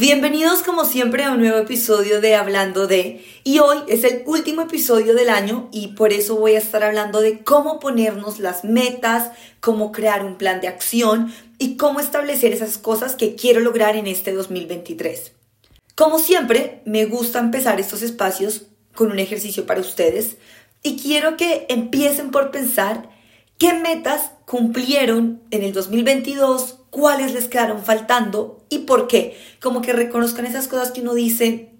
Bienvenidos 0.00 0.62
como 0.62 0.86
siempre 0.86 1.24
a 1.24 1.32
un 1.32 1.40
nuevo 1.40 1.58
episodio 1.58 2.22
de 2.22 2.34
Hablando 2.34 2.86
de 2.86 3.22
y 3.44 3.58
hoy 3.58 3.76
es 3.86 4.02
el 4.02 4.22
último 4.24 4.62
episodio 4.62 5.14
del 5.14 5.28
año 5.28 5.68
y 5.72 5.88
por 5.88 6.14
eso 6.14 6.36
voy 6.36 6.54
a 6.54 6.58
estar 6.58 6.82
hablando 6.82 7.20
de 7.20 7.40
cómo 7.40 7.78
ponernos 7.80 8.38
las 8.38 8.64
metas, 8.64 9.30
cómo 9.60 9.92
crear 9.92 10.24
un 10.24 10.38
plan 10.38 10.62
de 10.62 10.68
acción 10.68 11.34
y 11.58 11.76
cómo 11.76 12.00
establecer 12.00 12.54
esas 12.54 12.78
cosas 12.78 13.14
que 13.14 13.34
quiero 13.34 13.60
lograr 13.60 13.94
en 13.94 14.06
este 14.06 14.32
2023. 14.32 15.32
Como 15.96 16.18
siempre, 16.18 16.80
me 16.86 17.04
gusta 17.04 17.38
empezar 17.38 17.78
estos 17.78 18.00
espacios 18.00 18.68
con 18.94 19.12
un 19.12 19.18
ejercicio 19.18 19.66
para 19.66 19.82
ustedes 19.82 20.38
y 20.82 20.96
quiero 20.96 21.36
que 21.36 21.66
empiecen 21.68 22.30
por 22.30 22.50
pensar 22.50 23.10
qué 23.60 23.74
metas 23.74 24.30
cumplieron 24.46 25.42
en 25.50 25.62
el 25.62 25.74
2022, 25.74 26.78
cuáles 26.88 27.34
les 27.34 27.46
quedaron 27.46 27.84
faltando 27.84 28.64
y 28.70 28.80
por 28.80 29.06
qué. 29.06 29.36
Como 29.60 29.82
que 29.82 29.92
reconozcan 29.92 30.46
esas 30.46 30.66
cosas 30.66 30.92
que 30.92 31.02
uno 31.02 31.12
dice, 31.12 31.70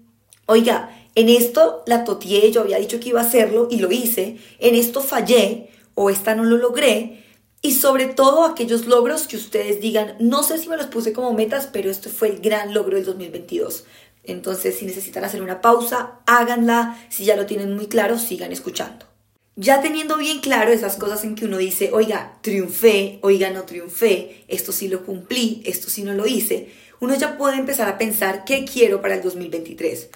oiga, 0.45 0.95
en 1.15 1.27
esto 1.27 1.81
la 1.87 2.03
totié, 2.03 2.51
yo 2.51 2.61
había 2.61 2.77
dicho 2.77 2.99
que 2.99 3.09
iba 3.09 3.19
a 3.19 3.23
hacerlo 3.23 3.67
y 3.71 3.77
lo 3.77 3.91
hice, 3.91 4.37
en 4.59 4.75
esto 4.75 5.01
fallé 5.01 5.71
o 5.95 6.11
esta 6.11 6.35
no 6.35 6.43
lo 6.43 6.57
logré. 6.57 7.25
Y 7.63 7.73
sobre 7.73 8.05
todo 8.05 8.45
aquellos 8.45 8.85
logros 8.85 9.25
que 9.25 9.37
ustedes 9.37 9.81
digan, 9.81 10.15
no 10.19 10.43
sé 10.43 10.59
si 10.59 10.69
me 10.69 10.77
los 10.77 10.85
puse 10.85 11.13
como 11.13 11.33
metas, 11.33 11.67
pero 11.73 11.89
esto 11.89 12.09
fue 12.09 12.29
el 12.29 12.41
gran 12.41 12.75
logro 12.75 12.95
del 12.95 13.05
2022. 13.05 13.85
Entonces, 14.23 14.77
si 14.77 14.85
necesitan 14.85 15.23
hacer 15.23 15.41
una 15.41 15.61
pausa, 15.61 16.19
háganla. 16.27 16.99
Si 17.09 17.25
ya 17.25 17.35
lo 17.35 17.47
tienen 17.47 17.75
muy 17.75 17.87
claro, 17.87 18.19
sigan 18.19 18.51
escuchando. 18.51 19.10
Ya 19.57 19.81
teniendo 19.81 20.17
bien 20.17 20.39
claro 20.39 20.71
esas 20.71 20.95
cosas 20.95 21.25
en 21.25 21.35
que 21.35 21.43
uno 21.43 21.57
dice, 21.57 21.89
oiga, 21.91 22.37
triunfé, 22.41 23.19
oiga, 23.21 23.49
no 23.49 23.63
triunfé, 23.63 24.45
esto 24.47 24.71
sí 24.71 24.87
lo 24.87 25.05
cumplí, 25.05 25.61
esto 25.65 25.89
sí 25.89 26.03
no 26.03 26.13
lo 26.13 26.25
hice, 26.25 26.69
uno 27.01 27.15
ya 27.15 27.37
puede 27.37 27.57
empezar 27.57 27.89
a 27.89 27.97
pensar 27.97 28.45
qué 28.45 28.63
quiero 28.63 29.01
para 29.01 29.15
el 29.15 29.21
2023. 29.21 30.09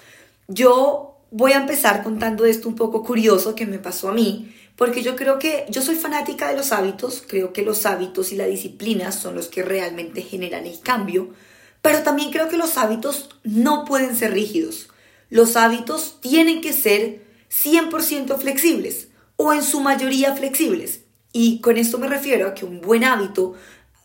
Yo 0.48 1.18
voy 1.32 1.52
a 1.52 1.58
empezar 1.58 2.02
contando 2.02 2.46
esto 2.46 2.70
un 2.70 2.76
poco 2.78 3.04
curioso 3.04 3.56
que 3.56 3.66
me 3.66 3.78
pasó 3.78 4.08
a 4.08 4.14
mí, 4.14 4.56
porque 4.78 5.04
yo 5.04 5.18
creo 5.18 5.38
que 5.38 5.66
yo 5.70 5.82
soy 5.82 5.96
fanática 5.96 6.48
de 6.48 6.56
los 6.56 6.72
hábitos, 6.72 7.22
creo 7.28 7.52
que 7.52 7.64
los 7.64 7.86
hábitos 7.86 8.32
y 8.32 8.38
la 8.38 8.46
disciplina 8.46 9.12
son 9.12 9.36
los 9.36 9.50
que 9.50 9.64
realmente 9.64 10.22
generan 10.22 10.66
el 10.66 10.80
cambio, 10.80 11.34
pero 11.82 12.04
también 12.04 12.32
creo 12.32 12.48
que 12.48 12.58
los 12.58 12.78
hábitos 12.78 13.30
no 13.44 13.84
pueden 13.84 14.16
ser 14.16 14.32
rígidos. 14.32 14.88
Los 15.30 15.58
hábitos 15.58 16.22
tienen 16.22 16.62
que 16.62 16.72
ser 16.72 17.26
100% 17.50 18.38
flexibles 18.38 19.10
o 19.38 19.54
en 19.54 19.64
su 19.64 19.80
mayoría 19.82 20.36
flexibles. 20.36 21.02
Y 21.32 21.60
con 21.62 21.78
esto 21.78 21.98
me 21.98 22.08
refiero 22.08 22.48
a 22.48 22.54
que 22.54 22.66
un 22.66 22.82
buen 22.82 23.04
hábito 23.04 23.54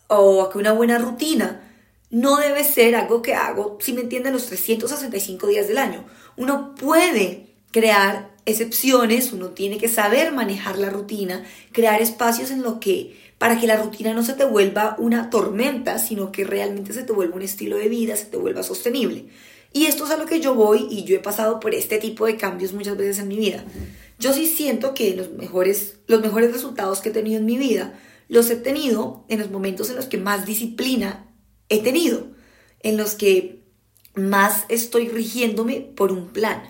o 0.08 0.42
a 0.42 0.50
que 0.50 0.58
una 0.58 0.72
buena 0.72 0.98
rutina 0.98 1.62
no 2.10 2.38
debe 2.38 2.64
ser 2.64 2.96
algo 2.96 3.22
que 3.22 3.34
hago, 3.34 3.78
si 3.80 3.92
me 3.92 4.00
entienden, 4.00 4.32
los 4.32 4.46
365 4.46 5.46
días 5.46 5.68
del 5.68 5.78
año. 5.78 6.04
Uno 6.36 6.74
puede 6.74 7.54
crear 7.70 8.30
excepciones, 8.46 9.32
uno 9.32 9.50
tiene 9.50 9.78
que 9.78 9.88
saber 9.88 10.32
manejar 10.32 10.76
la 10.78 10.90
rutina, 10.90 11.44
crear 11.72 12.02
espacios 12.02 12.50
en 12.50 12.62
lo 12.62 12.80
que 12.80 13.16
para 13.38 13.58
que 13.58 13.66
la 13.66 13.76
rutina 13.76 14.12
no 14.12 14.22
se 14.22 14.34
te 14.34 14.44
vuelva 14.44 14.96
una 14.98 15.30
tormenta, 15.30 15.98
sino 15.98 16.30
que 16.30 16.44
realmente 16.44 16.92
se 16.92 17.04
te 17.04 17.12
vuelva 17.12 17.36
un 17.36 17.42
estilo 17.42 17.78
de 17.78 17.88
vida, 17.88 18.16
se 18.16 18.26
te 18.26 18.36
vuelva 18.36 18.62
sostenible. 18.62 19.26
Y 19.72 19.86
esto 19.86 20.04
es 20.04 20.10
a 20.10 20.16
lo 20.16 20.26
que 20.26 20.40
yo 20.40 20.54
voy 20.54 20.88
y 20.90 21.04
yo 21.04 21.16
he 21.16 21.20
pasado 21.20 21.60
por 21.60 21.74
este 21.74 21.98
tipo 21.98 22.26
de 22.26 22.36
cambios 22.36 22.72
muchas 22.72 22.96
veces 22.96 23.20
en 23.20 23.28
mi 23.28 23.36
vida. 23.36 23.64
Yo 24.20 24.34
sí 24.34 24.46
siento 24.46 24.92
que 24.92 25.16
los 25.16 25.32
mejores, 25.32 25.96
los 26.06 26.20
mejores 26.20 26.52
resultados 26.52 27.00
que 27.00 27.08
he 27.08 27.12
tenido 27.12 27.38
en 27.38 27.46
mi 27.46 27.56
vida 27.56 27.98
los 28.28 28.50
he 28.50 28.56
tenido 28.56 29.24
en 29.28 29.40
los 29.40 29.50
momentos 29.50 29.88
en 29.88 29.96
los 29.96 30.04
que 30.04 30.18
más 30.18 30.44
disciplina 30.44 31.34
he 31.70 31.82
tenido, 31.82 32.28
en 32.80 32.98
los 32.98 33.14
que 33.14 33.64
más 34.14 34.66
estoy 34.68 35.08
rigiéndome 35.08 35.80
por 35.80 36.12
un 36.12 36.28
plan. 36.28 36.62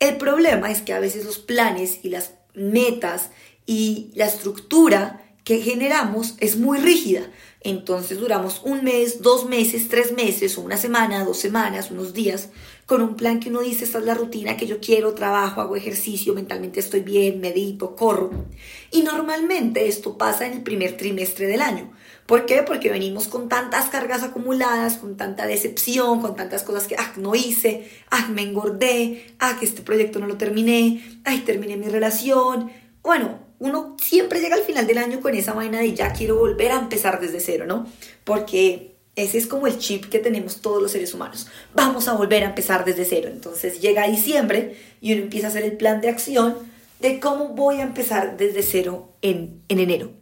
El 0.00 0.18
problema 0.18 0.70
es 0.70 0.82
que 0.82 0.92
a 0.92 1.00
veces 1.00 1.24
los 1.24 1.38
planes 1.38 2.00
y 2.02 2.10
las 2.10 2.34
metas 2.54 3.30
y 3.64 4.10
la 4.14 4.26
estructura 4.26 5.34
que 5.44 5.60
generamos 5.60 6.34
es 6.40 6.56
muy 6.56 6.78
rígida. 6.78 7.22
Entonces 7.62 8.18
duramos 8.18 8.60
un 8.64 8.84
mes, 8.84 9.22
dos 9.22 9.48
meses, 9.48 9.88
tres 9.88 10.12
meses, 10.12 10.58
o 10.58 10.60
una 10.60 10.76
semana, 10.76 11.24
dos 11.24 11.38
semanas, 11.38 11.90
unos 11.90 12.12
días, 12.12 12.50
con 12.86 13.00
un 13.00 13.16
plan 13.16 13.40
que 13.40 13.48
uno 13.48 13.60
dice, 13.60 13.84
esta 13.84 13.98
es 13.98 14.04
la 14.04 14.14
rutina 14.14 14.56
que 14.56 14.66
yo 14.66 14.80
quiero, 14.80 15.14
trabajo, 15.14 15.60
hago 15.60 15.76
ejercicio, 15.76 16.34
mentalmente 16.34 16.80
estoy 16.80 17.00
bien, 17.00 17.40
medito, 17.40 17.96
corro. 17.96 18.30
Y 18.90 19.02
normalmente 19.02 19.86
esto 19.86 20.18
pasa 20.18 20.46
en 20.46 20.52
el 20.52 20.62
primer 20.62 20.96
trimestre 20.96 21.46
del 21.46 21.62
año. 21.62 21.92
¿Por 22.26 22.46
qué? 22.46 22.62
Porque 22.62 22.90
venimos 22.90 23.28
con 23.28 23.48
tantas 23.48 23.86
cargas 23.86 24.22
acumuladas, 24.22 24.96
con 24.96 25.16
tanta 25.16 25.46
decepción, 25.46 26.20
con 26.20 26.36
tantas 26.36 26.62
cosas 26.62 26.86
que, 26.86 26.96
ah, 26.96 27.12
no 27.16 27.34
hice, 27.34 27.88
ah, 28.10 28.28
me 28.32 28.42
engordé, 28.42 29.34
ah, 29.38 29.56
que 29.58 29.64
este 29.64 29.82
proyecto 29.82 30.18
no 30.18 30.26
lo 30.26 30.36
terminé, 30.36 31.20
ay, 31.24 31.40
terminé 31.40 31.76
mi 31.76 31.88
relación. 31.88 32.70
Bueno, 33.02 33.38
uno 33.58 33.96
siempre 34.00 34.40
llega 34.40 34.56
al 34.56 34.62
final 34.62 34.86
del 34.86 34.98
año 34.98 35.20
con 35.20 35.34
esa 35.34 35.52
vaina 35.52 35.80
de 35.80 35.94
ya 35.94 36.12
quiero 36.12 36.36
volver 36.36 36.72
a 36.72 36.80
empezar 36.80 37.20
desde 37.20 37.40
cero, 37.40 37.64
¿no? 37.66 37.86
Porque 38.24 38.91
ese 39.14 39.38
es 39.38 39.46
como 39.46 39.66
el 39.66 39.78
chip 39.78 40.06
que 40.06 40.18
tenemos 40.18 40.62
todos 40.62 40.80
los 40.80 40.90
seres 40.90 41.12
humanos. 41.12 41.46
Vamos 41.74 42.08
a 42.08 42.14
volver 42.14 42.44
a 42.44 42.48
empezar 42.48 42.84
desde 42.84 43.04
cero. 43.04 43.28
Entonces 43.30 43.80
llega 43.80 44.08
diciembre 44.08 44.76
y 45.00 45.12
uno 45.12 45.22
empieza 45.22 45.48
a 45.48 45.50
hacer 45.50 45.64
el 45.64 45.76
plan 45.76 46.00
de 46.00 46.08
acción 46.08 46.56
de 47.00 47.20
cómo 47.20 47.48
voy 47.48 47.80
a 47.80 47.82
empezar 47.82 48.36
desde 48.36 48.62
cero 48.62 49.10
en, 49.20 49.62
en 49.68 49.80
enero. 49.80 50.12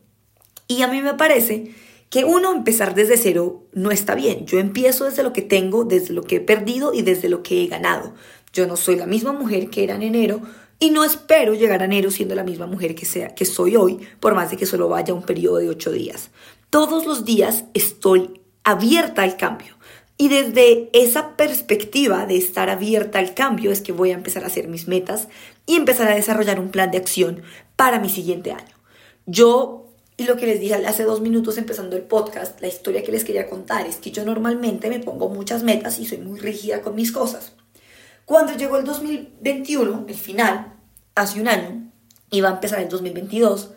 Y 0.67 0.83
a 0.83 0.89
mí 0.89 1.01
me 1.03 1.15
parece 1.15 1.75
que 2.09 2.25
uno 2.25 2.53
empezar 2.53 2.95
desde 2.95 3.17
cero 3.17 3.67
no 3.73 3.93
está 3.93 4.15
bien. 4.17 4.47
Yo 4.47 4.59
empiezo 4.59 5.05
desde 5.05 5.23
lo 5.23 5.33
que 5.33 5.43
tengo, 5.43 5.85
desde 5.85 6.13
lo 6.13 6.23
que 6.23 6.37
he 6.37 6.41
perdido 6.41 6.93
y 6.93 7.03
desde 7.03 7.29
lo 7.29 7.43
que 7.45 7.63
he 7.63 7.69
ganado. 7.69 8.15
Yo 8.53 8.67
no 8.67 8.77
soy 8.77 8.97
la 8.97 9.07
misma 9.07 9.33
mujer 9.33 9.71
que 9.71 9.85
era 9.85 9.95
en 9.95 10.03
enero, 10.03 10.43
y 10.83 10.91
no 10.91 11.05
espero 11.05 11.53
llegar 11.53 11.83
a 11.83 11.85
enero 11.85 12.11
siendo 12.11 12.35
la 12.35 12.43
misma 12.43 12.67
mujer 12.67 12.95
que, 12.95 13.05
sea, 13.05 13.35
que 13.35 13.45
soy 13.45 13.77
hoy, 13.77 14.01
por 14.19 14.35
más 14.35 14.51
de 14.51 14.57
que 14.57 14.65
solo 14.65 14.89
vaya 14.89 15.13
un 15.13 15.23
periodo 15.23 15.59
de 15.59 15.69
ocho 15.69 15.93
días. 15.93 16.31
Todos 16.71 17.05
los 17.05 17.27
días 17.27 17.65
estoy 17.75 18.40
abierta 18.65 19.23
al 19.23 19.37
cambio. 19.37 19.77
Y 20.17 20.29
desde 20.29 20.91
esa 20.93 21.37
perspectiva 21.37 22.27
de 22.27 22.37
estar 22.37 22.69
abierta 22.69 23.19
al 23.19 23.33
cambio 23.33 23.73
es 23.73 23.81
que 23.81 23.93
voy 23.93 24.11
a 24.11 24.15
empezar 24.15 24.45
a 24.45 24.49
hacer 24.49 24.69
mis 24.69 24.87
metas 24.87 25.29
y 25.65 25.77
empezar 25.77 26.09
a 26.09 26.15
desarrollar 26.15 26.61
un 26.61 26.71
plan 26.71 26.91
de 26.91 26.99
acción 26.99 27.43
para 27.77 27.99
mi 28.01 28.11
siguiente 28.11 28.53
año. 28.53 28.77
Yo, 29.25 29.87
y 30.19 30.25
lo 30.25 30.37
que 30.37 30.47
les 30.47 30.61
dije 30.61 30.75
hace 30.75 31.05
dos 31.05 31.23
minutos 31.23 31.57
empezando 31.57 31.97
el 31.97 32.03
podcast, 32.03 32.61
la 32.61 32.69
historia 32.69 33.03
que 33.03 33.13
les 33.13 33.25
quería 33.25 33.49
contar 33.49 33.87
es 33.87 33.97
que 33.97 34.11
yo 34.11 34.25
normalmente 34.25 34.91
me 34.91 34.99
pongo 34.99 35.31
muchas 35.31 35.63
metas 35.63 35.99
y 35.99 36.05
soy 36.05 36.19
muy 36.19 36.39
rígida 36.39 36.83
con 36.83 36.95
mis 36.95 37.13
cosas. 37.13 37.53
Cuando 38.27 38.55
llegó 38.55 38.77
el 38.77 38.85
2021, 38.85 40.05
el 40.07 40.15
final, 40.15 40.75
hace 41.15 41.41
un 41.41 41.49
año, 41.49 41.91
iba 42.31 42.51
a 42.51 42.53
empezar 42.53 42.81
el 42.81 42.89
2022, 42.91 43.71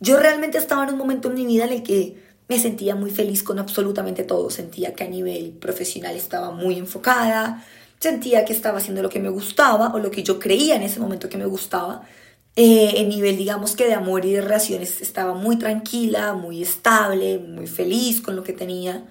yo 0.00 0.18
realmente 0.18 0.58
estaba 0.58 0.82
en 0.84 0.90
un 0.90 0.98
momento 0.98 1.28
en 1.28 1.34
mi 1.34 1.46
vida 1.46 1.66
en 1.66 1.72
el 1.72 1.82
que 1.82 2.23
me 2.48 2.58
sentía 2.58 2.94
muy 2.94 3.10
feliz 3.10 3.42
con 3.42 3.58
absolutamente 3.58 4.24
todo. 4.24 4.50
Sentía 4.50 4.94
que 4.94 5.04
a 5.04 5.08
nivel 5.08 5.52
profesional 5.52 6.16
estaba 6.16 6.50
muy 6.50 6.78
enfocada, 6.78 7.64
sentía 8.00 8.44
que 8.44 8.52
estaba 8.52 8.78
haciendo 8.78 9.02
lo 9.02 9.08
que 9.08 9.20
me 9.20 9.30
gustaba 9.30 9.92
o 9.94 9.98
lo 9.98 10.10
que 10.10 10.22
yo 10.22 10.38
creía 10.38 10.76
en 10.76 10.82
ese 10.82 11.00
momento 11.00 11.28
que 11.28 11.38
me 11.38 11.46
gustaba. 11.46 12.02
Eh, 12.56 13.00
en 13.00 13.08
nivel, 13.08 13.36
digamos 13.36 13.74
que 13.74 13.86
de 13.86 13.94
amor 13.94 14.24
y 14.24 14.32
de 14.32 14.40
relaciones, 14.40 15.00
estaba 15.00 15.34
muy 15.34 15.56
tranquila, 15.58 16.34
muy 16.34 16.62
estable, 16.62 17.38
muy 17.38 17.66
feliz 17.66 18.20
con 18.20 18.36
lo 18.36 18.44
que 18.44 18.52
tenía. 18.52 19.04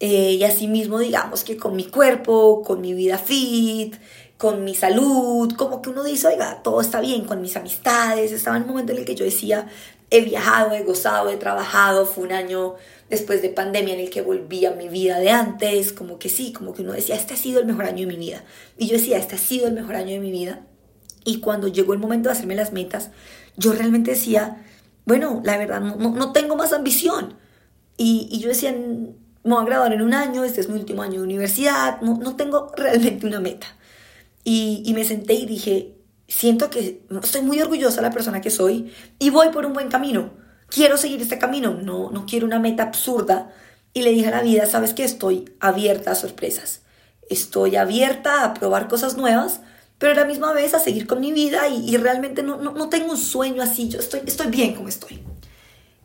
Eh, 0.00 0.32
y 0.34 0.44
asimismo, 0.44 0.98
digamos 0.98 1.44
que 1.44 1.58
con 1.58 1.76
mi 1.76 1.84
cuerpo, 1.84 2.62
con 2.62 2.80
mi 2.80 2.94
vida 2.94 3.18
fit, 3.18 3.96
con 4.38 4.64
mi 4.64 4.74
salud, 4.74 5.52
como 5.56 5.82
que 5.82 5.90
uno 5.90 6.02
dice, 6.02 6.28
oiga, 6.28 6.62
todo 6.62 6.80
está 6.80 7.00
bien, 7.00 7.26
con 7.26 7.42
mis 7.42 7.56
amistades. 7.56 8.32
Estaba 8.32 8.56
en 8.56 8.62
un 8.62 8.70
momento 8.70 8.92
en 8.92 8.98
el 9.00 9.04
que 9.04 9.14
yo 9.14 9.26
decía, 9.26 9.68
he 10.10 10.22
viajado, 10.22 10.74
he 10.74 10.82
gozado, 10.82 11.30
he 11.30 11.36
trabajado. 11.36 12.06
Fue 12.06 12.24
un 12.24 12.32
año 12.32 12.74
después 13.08 13.42
de 13.42 13.48
pandemia 13.48 13.94
en 13.94 14.00
el 14.00 14.10
que 14.10 14.22
volví 14.22 14.66
a 14.66 14.72
mi 14.72 14.88
vida 14.88 15.18
de 15.18 15.30
antes. 15.30 15.92
Como 15.92 16.18
que 16.18 16.28
sí, 16.28 16.52
como 16.52 16.74
que 16.74 16.82
uno 16.82 16.92
decía, 16.92 17.14
este 17.14 17.34
ha 17.34 17.36
sido 17.36 17.60
el 17.60 17.66
mejor 17.66 17.84
año 17.84 18.06
de 18.06 18.12
mi 18.12 18.16
vida. 18.16 18.44
Y 18.76 18.88
yo 18.88 18.96
decía, 18.96 19.18
este 19.18 19.36
ha 19.36 19.38
sido 19.38 19.68
el 19.68 19.74
mejor 19.74 19.96
año 19.96 20.12
de 20.12 20.20
mi 20.20 20.30
vida. 20.30 20.66
Y 21.24 21.40
cuando 21.40 21.68
llegó 21.68 21.92
el 21.92 21.98
momento 21.98 22.28
de 22.28 22.34
hacerme 22.34 22.54
las 22.54 22.72
metas, 22.72 23.10
yo 23.56 23.72
realmente 23.72 24.12
decía, 24.12 24.64
bueno, 25.04 25.42
la 25.44 25.58
verdad, 25.58 25.80
no, 25.80 25.96
no, 25.96 26.32
tengo 26.32 26.56
más 26.56 26.72
ambición. 26.72 27.34
Y, 27.96 28.28
y 28.30 28.40
yo 28.40 28.48
decía, 28.48 28.72
me 28.72 29.14
voy 29.42 29.62
a 29.62 29.66
graduar 29.66 29.92
en 29.92 30.02
un 30.02 30.14
año, 30.14 30.44
este 30.44 30.60
es 30.60 30.68
mi 30.68 30.78
último 30.78 31.02
año 31.02 31.20
de 31.20 31.24
universidad, 31.24 32.00
no, 32.00 32.18
no 32.18 32.36
tengo 32.36 32.72
realmente 32.76 33.26
una 33.26 33.40
meta. 33.40 33.66
Y, 34.44 34.82
y, 34.86 34.94
me 34.94 35.04
senté 35.04 35.34
y 35.34 35.46
dije, 35.46 35.94
siento 36.30 36.70
que 36.70 37.02
estoy 37.22 37.42
muy 37.42 37.60
orgullosa 37.60 37.96
de 37.96 38.02
la 38.02 38.12
persona 38.12 38.40
que 38.40 38.50
soy 38.50 38.92
y 39.18 39.30
voy 39.30 39.48
por 39.50 39.66
un 39.66 39.72
buen 39.72 39.88
camino. 39.88 40.30
Quiero 40.68 40.96
seguir 40.96 41.20
este 41.20 41.38
camino, 41.38 41.74
no, 41.74 42.10
no 42.10 42.24
quiero 42.24 42.46
una 42.46 42.60
meta 42.60 42.84
absurda. 42.84 43.52
Y 43.92 44.02
le 44.02 44.12
dije 44.12 44.28
a 44.28 44.30
la 44.30 44.42
vida, 44.42 44.66
sabes 44.66 44.94
que 44.94 45.02
estoy 45.02 45.52
abierta 45.58 46.12
a 46.12 46.14
sorpresas. 46.14 46.82
Estoy 47.28 47.74
abierta 47.74 48.44
a 48.44 48.54
probar 48.54 48.86
cosas 48.86 49.16
nuevas, 49.16 49.60
pero 49.98 50.12
a 50.12 50.16
la 50.16 50.24
misma 50.24 50.52
vez 50.52 50.72
a 50.74 50.78
seguir 50.78 51.08
con 51.08 51.20
mi 51.20 51.32
vida 51.32 51.68
y, 51.68 51.96
realmente 51.96 52.44
no, 52.44 52.56
no, 52.56 52.72
no, 52.72 52.88
tengo 52.88 53.10
un 53.10 53.18
sueño 53.18 53.62
así, 53.62 53.88
yo 53.88 53.98
estoy, 53.98 54.20
estoy 54.24 54.46
bien 54.46 54.74
como 54.74 54.88
estoy. 54.88 55.20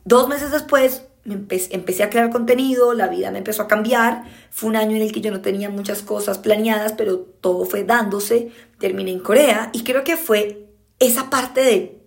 Dos 0.04 0.28
meses 0.28 0.52
después 0.52 1.04
empecé 1.26 2.04
a 2.04 2.10
crear 2.10 2.30
contenido, 2.30 2.94
la 2.94 3.08
vida 3.08 3.32
me 3.32 3.40
empezó 3.40 3.64
a 3.64 3.68
cambiar, 3.68 4.24
fue 4.52 4.70
un 4.70 4.76
año 4.76 4.96
en 4.96 5.02
el 5.02 5.12
que 5.12 5.22
yo 5.22 5.32
no 5.32 5.42
tenía 5.42 5.70
muchas 5.70 6.02
cosas 6.02 6.38
planeadas, 6.38 6.94
pero 6.94 7.18
todo 7.20 7.66
fue 7.66 7.84
dándose, 7.84 8.52
terminé 8.80 9.12
en 9.12 9.20
Corea 9.20 9.70
y 9.74 9.84
creo 9.84 10.04
que 10.04 10.18
fue 10.18 10.68
esa 11.00 11.30
parte 11.30 11.62
de, 11.62 12.02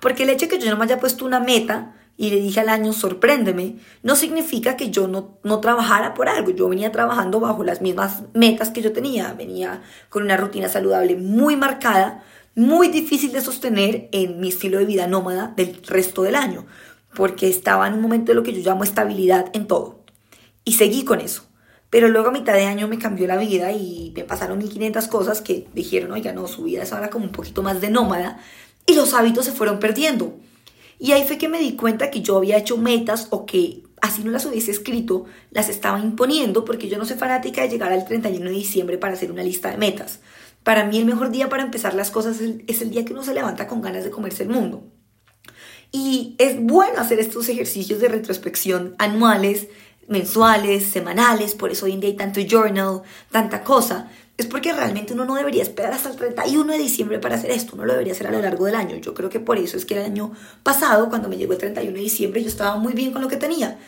porque 0.00 0.24
el 0.24 0.30
hecho 0.30 0.46
de 0.46 0.58
que 0.58 0.64
yo 0.64 0.70
no 0.70 0.76
me 0.76 0.84
haya 0.84 0.98
puesto 0.98 1.24
una 1.24 1.38
meta 1.38 1.94
y 2.16 2.30
le 2.30 2.40
dije 2.40 2.60
al 2.60 2.68
año, 2.68 2.92
sorpréndeme, 2.92 3.76
no 4.02 4.16
significa 4.16 4.76
que 4.76 4.90
yo 4.90 5.06
no, 5.06 5.38
no 5.44 5.60
trabajara 5.60 6.12
por 6.12 6.28
algo, 6.28 6.50
yo 6.50 6.68
venía 6.68 6.92
trabajando 6.92 7.38
bajo 7.38 7.62
las 7.64 7.80
mismas 7.80 8.24
metas 8.34 8.70
que 8.70 8.82
yo 8.82 8.92
tenía, 8.92 9.32
venía 9.34 9.82
con 10.08 10.24
una 10.24 10.36
rutina 10.36 10.68
saludable 10.68 11.16
muy 11.16 11.56
marcada, 11.56 12.24
muy 12.54 12.88
difícil 12.88 13.32
de 13.32 13.40
sostener 13.40 14.08
en 14.12 14.40
mi 14.40 14.48
estilo 14.48 14.78
de 14.78 14.84
vida 14.84 15.06
nómada 15.06 15.54
del 15.56 15.80
resto 15.86 16.22
del 16.22 16.34
año 16.34 16.66
porque 17.14 17.48
estaba 17.48 17.86
en 17.86 17.94
un 17.94 18.02
momento 18.02 18.32
de 18.32 18.36
lo 18.36 18.42
que 18.42 18.52
yo 18.52 18.60
llamo 18.62 18.84
estabilidad 18.84 19.50
en 19.52 19.66
todo. 19.66 20.04
Y 20.64 20.74
seguí 20.74 21.04
con 21.04 21.20
eso. 21.20 21.44
Pero 21.90 22.08
luego 22.08 22.28
a 22.28 22.32
mitad 22.32 22.54
de 22.54 22.64
año 22.64 22.88
me 22.88 22.98
cambió 22.98 23.26
la 23.26 23.36
vida 23.36 23.70
y 23.72 24.12
me 24.16 24.24
pasaron 24.24 24.58
1500 24.58 25.08
cosas 25.08 25.42
que 25.42 25.66
dijeron, 25.74 26.12
oiga, 26.12 26.32
no, 26.32 26.46
su 26.46 26.64
vida 26.64 26.84
es 26.84 26.92
ahora 26.92 27.10
como 27.10 27.26
un 27.26 27.32
poquito 27.32 27.62
más 27.62 27.80
de 27.82 27.90
nómada 27.90 28.40
y 28.86 28.94
los 28.94 29.12
hábitos 29.12 29.44
se 29.44 29.52
fueron 29.52 29.78
perdiendo. 29.78 30.38
Y 30.98 31.12
ahí 31.12 31.24
fue 31.24 31.36
que 31.36 31.48
me 31.48 31.58
di 31.58 31.76
cuenta 31.76 32.10
que 32.10 32.22
yo 32.22 32.38
había 32.38 32.56
hecho 32.56 32.78
metas 32.78 33.26
o 33.30 33.44
que 33.44 33.82
así 34.00 34.24
no 34.24 34.30
las 34.30 34.46
hubiese 34.46 34.70
escrito, 34.70 35.26
las 35.50 35.68
estaba 35.68 36.00
imponiendo 36.00 36.64
porque 36.64 36.88
yo 36.88 36.96
no 36.96 37.04
soy 37.04 37.16
fanática 37.16 37.62
de 37.62 37.68
llegar 37.68 37.92
al 37.92 38.06
31 38.06 38.48
de 38.48 38.56
diciembre 38.56 38.98
para 38.98 39.14
hacer 39.14 39.30
una 39.30 39.42
lista 39.42 39.70
de 39.70 39.76
metas. 39.76 40.20
Para 40.62 40.84
mí 40.84 40.98
el 40.98 41.04
mejor 41.04 41.30
día 41.30 41.48
para 41.48 41.62
empezar 41.62 41.92
las 41.94 42.10
cosas 42.10 42.40
es 42.40 42.82
el 42.82 42.90
día 42.90 43.04
que 43.04 43.12
uno 43.12 43.24
se 43.24 43.34
levanta 43.34 43.66
con 43.66 43.82
ganas 43.82 44.04
de 44.04 44.10
comerse 44.10 44.44
el 44.44 44.48
mundo. 44.48 44.91
Y 45.92 46.34
es 46.38 46.58
bueno 46.58 46.98
hacer 47.00 47.20
estos 47.20 47.50
ejercicios 47.50 48.00
de 48.00 48.08
retrospección 48.08 48.94
anuales, 48.98 49.68
mensuales, 50.08 50.86
semanales, 50.86 51.54
por 51.54 51.70
eso 51.70 51.84
hoy 51.84 51.92
en 51.92 52.00
día 52.00 52.10
hay 52.10 52.16
tanto 52.16 52.40
journal, 52.40 53.02
tanta 53.30 53.62
cosa. 53.62 54.10
Es 54.38 54.46
porque 54.46 54.72
realmente 54.72 55.12
uno 55.12 55.26
no 55.26 55.34
debería 55.34 55.62
esperar 55.62 55.92
hasta 55.92 56.08
el 56.08 56.16
31 56.16 56.72
de 56.72 56.78
diciembre 56.78 57.18
para 57.18 57.34
hacer 57.34 57.50
esto, 57.50 57.74
uno 57.74 57.84
lo 57.84 57.92
debería 57.92 58.14
hacer 58.14 58.26
a 58.26 58.30
lo 58.30 58.40
largo 58.40 58.64
del 58.64 58.74
año. 58.74 58.96
Yo 58.96 59.12
creo 59.12 59.28
que 59.28 59.38
por 59.38 59.58
eso 59.58 59.76
es 59.76 59.84
que 59.84 59.94
el 59.94 60.04
año 60.04 60.32
pasado, 60.62 61.10
cuando 61.10 61.28
me 61.28 61.36
llegó 61.36 61.52
el 61.52 61.58
31 61.58 61.94
de 61.94 62.02
diciembre, 62.02 62.42
yo 62.42 62.48
estaba 62.48 62.76
muy 62.76 62.94
bien 62.94 63.12
con 63.12 63.20
lo 63.20 63.28
que 63.28 63.36
tenía. 63.36 63.78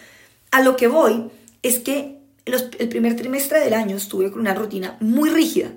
A 0.51 0.63
lo 0.63 0.77
que 0.77 0.89
voy 0.89 1.31
es 1.63 1.79
que 1.79 2.19
el 2.45 2.89
primer 2.91 3.17
trimestre 3.17 3.61
del 3.61 3.73
año 3.73 3.97
estuve 3.97 4.31
con 4.31 4.41
una 4.41 4.55
rutina 4.55 4.99
muy 5.01 5.31
rígida 5.31 5.71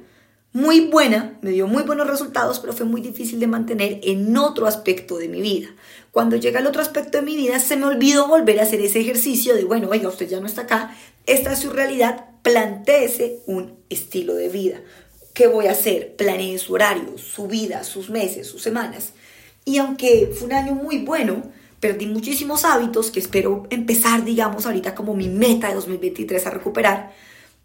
muy 0.57 0.87
buena, 0.87 1.37
me 1.41 1.51
dio 1.51 1.67
muy 1.67 1.83
buenos 1.83 2.07
resultados, 2.07 2.59
pero 2.59 2.73
fue 2.73 2.87
muy 2.87 2.99
difícil 2.99 3.39
de 3.39 3.45
mantener 3.45 3.99
en 4.01 4.35
otro 4.37 4.65
aspecto 4.65 5.17
de 5.17 5.27
mi 5.27 5.39
vida. 5.39 5.69
Cuando 6.17 6.35
llega 6.35 6.61
el 6.61 6.65
otro 6.65 6.81
aspecto 6.81 7.19
de 7.19 7.23
mi 7.23 7.35
vida, 7.35 7.59
se 7.59 7.77
me 7.77 7.85
olvidó 7.85 8.27
volver 8.27 8.59
a 8.59 8.63
hacer 8.63 8.81
ese 8.81 8.99
ejercicio 8.99 9.53
de, 9.53 9.65
bueno, 9.65 9.87
oiga, 9.91 10.09
usted 10.09 10.27
ya 10.27 10.39
no 10.39 10.47
está 10.47 10.61
acá, 10.61 10.97
esta 11.27 11.53
es 11.53 11.59
su 11.59 11.69
realidad, 11.69 12.25
plantéese 12.41 13.43
un 13.45 13.77
estilo 13.91 14.33
de 14.33 14.49
vida. 14.49 14.81
¿Qué 15.35 15.45
voy 15.45 15.67
a 15.67 15.73
hacer? 15.73 16.15
Planee 16.15 16.57
su 16.57 16.73
horario, 16.73 17.19
su 17.19 17.45
vida, 17.45 17.83
sus 17.83 18.09
meses, 18.09 18.47
sus 18.47 18.63
semanas. 18.63 19.13
Y 19.63 19.77
aunque 19.77 20.33
fue 20.33 20.47
un 20.47 20.53
año 20.53 20.73
muy 20.73 21.05
bueno, 21.05 21.43
perdí 21.79 22.07
muchísimos 22.07 22.65
hábitos 22.65 23.11
que 23.11 23.19
espero 23.19 23.67
empezar, 23.69 24.25
digamos, 24.25 24.65
ahorita 24.65 24.95
como 24.95 25.13
mi 25.13 25.29
meta 25.29 25.67
de 25.67 25.75
2023 25.75 26.47
a 26.47 26.49
recuperar, 26.49 27.13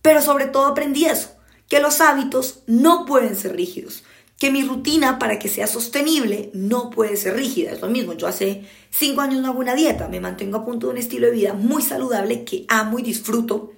pero 0.02 0.20
sobre 0.20 0.44
todo 0.44 0.66
aprendí 0.66 1.06
eso 1.06 1.30
que 1.70 1.80
los 1.80 2.02
hábitos 2.02 2.64
no 2.66 3.06
pueden 3.06 3.34
ser 3.34 3.56
rígidos, 3.56 4.04
que 4.42 4.50
mi 4.50 4.64
rutina 4.64 5.20
para 5.20 5.38
que 5.38 5.46
sea 5.46 5.68
sostenible 5.68 6.50
no 6.52 6.90
puede 6.90 7.16
ser 7.16 7.36
rígida. 7.36 7.70
Es 7.70 7.80
lo 7.80 7.86
mismo, 7.88 8.14
yo 8.14 8.26
hace 8.26 8.64
cinco 8.90 9.20
años 9.20 9.40
no 9.40 9.50
hago 9.50 9.60
una 9.60 9.76
dieta, 9.76 10.08
me 10.08 10.18
mantengo 10.18 10.58
a 10.58 10.64
punto 10.64 10.88
de 10.88 10.94
un 10.94 10.98
estilo 10.98 11.28
de 11.28 11.32
vida 11.32 11.54
muy 11.54 11.80
saludable 11.80 12.42
que 12.42 12.64
amo 12.68 12.98
y 12.98 13.02
disfruto 13.02 13.72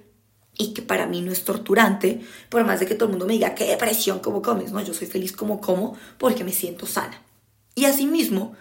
y 0.57 0.73
que 0.73 0.81
para 0.81 1.05
mí 1.05 1.21
no 1.21 1.31
es 1.31 1.45
torturante, 1.45 2.21
por 2.49 2.65
más 2.65 2.79
de 2.79 2.87
que 2.87 2.95
todo 2.95 3.05
el 3.05 3.11
mundo 3.11 3.27
me 3.27 3.33
diga, 3.33 3.53
qué 3.53 3.65
depresión, 3.65 4.17
como 4.17 4.41
comes, 4.41 4.71
no, 4.71 4.81
yo 4.81 4.95
soy 4.95 5.05
feliz 5.05 5.33
como 5.33 5.61
como 5.61 5.95
porque 6.17 6.43
me 6.43 6.51
siento 6.51 6.87
sana. 6.87 7.21
Y 7.75 7.85
asimismo, 7.85 8.55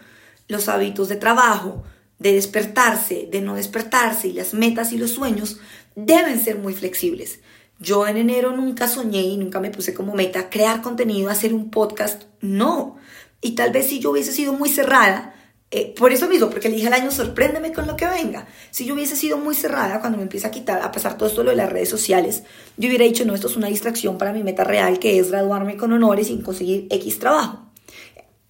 los 0.47 0.69
hábitos 0.69 1.09
de 1.09 1.17
trabajo, 1.17 1.85
de 2.19 2.35
despertarse, 2.35 3.31
de 3.33 3.41
no 3.41 3.55
despertarse 3.55 4.29
y 4.29 4.35
las 4.35 4.53
metas 4.53 4.93
y 4.93 4.99
los 4.99 5.13
sueños 5.13 5.57
deben 5.97 6.39
ser 6.39 6.59
muy 6.59 6.75
flexibles. 6.75 7.41
Yo 7.81 8.07
en 8.07 8.17
enero 8.17 8.53
nunca 8.53 8.89
soñé 8.89 9.23
y 9.23 9.37
nunca 9.37 9.61
me 9.61 9.71
puse 9.71 9.95
como 9.95 10.15
meta 10.15 10.49
crear 10.49 10.81
contenido, 10.81 11.31
hacer 11.31 11.53
un 11.53 11.71
podcast. 11.71 12.25
No. 12.41 12.97
Y 13.41 13.57
tal 13.57 13.73
vez 13.73 13.89
si 13.89 14.01
yo 14.01 14.11
hubiese 14.11 14.33
sido 14.33 14.53
muy 14.53 14.69
cerrada, 14.69 15.35
eh, 15.71 15.93
por 15.99 16.13
eso 16.13 16.29
mismo, 16.29 16.51
porque 16.51 16.69
le 16.69 16.77
dije 16.77 16.87
al 16.87 16.93
año, 16.93 17.11
sorpréndeme 17.11 17.73
con 17.73 17.89
lo 17.89 17.97
que 17.97 18.07
venga. 18.07 18.47
Si 18.71 18.85
yo 18.85 18.95
hubiese 18.95 19.17
sido 19.17 19.39
muy 19.39 19.57
cerrada 19.57 19.99
cuando 19.99 20.19
me 20.19 20.23
empieza 20.23 20.49
a 20.49 20.51
quitar, 20.53 20.81
a 20.83 20.93
pasar 20.93 21.19
todo 21.19 21.29
esto 21.29 21.43
lo 21.43 21.51
de 21.51 21.57
las 21.57 21.73
redes 21.73 21.89
sociales, 21.89 22.45
yo 22.77 22.89
hubiera 22.89 23.05
dicho, 23.05 23.25
no, 23.25 23.35
esto 23.35 23.49
es 23.49 23.57
una 23.57 23.67
distracción 23.67 24.17
para 24.17 24.33
mi 24.33 24.45
meta 24.45 24.63
real, 24.63 25.01
que 25.01 25.19
es 25.19 25.33
graduarme 25.33 25.77
con 25.77 25.93
honores 25.93 26.29
sin 26.29 26.43
conseguir 26.43 26.87
X 26.91 27.19
trabajo. 27.19 27.73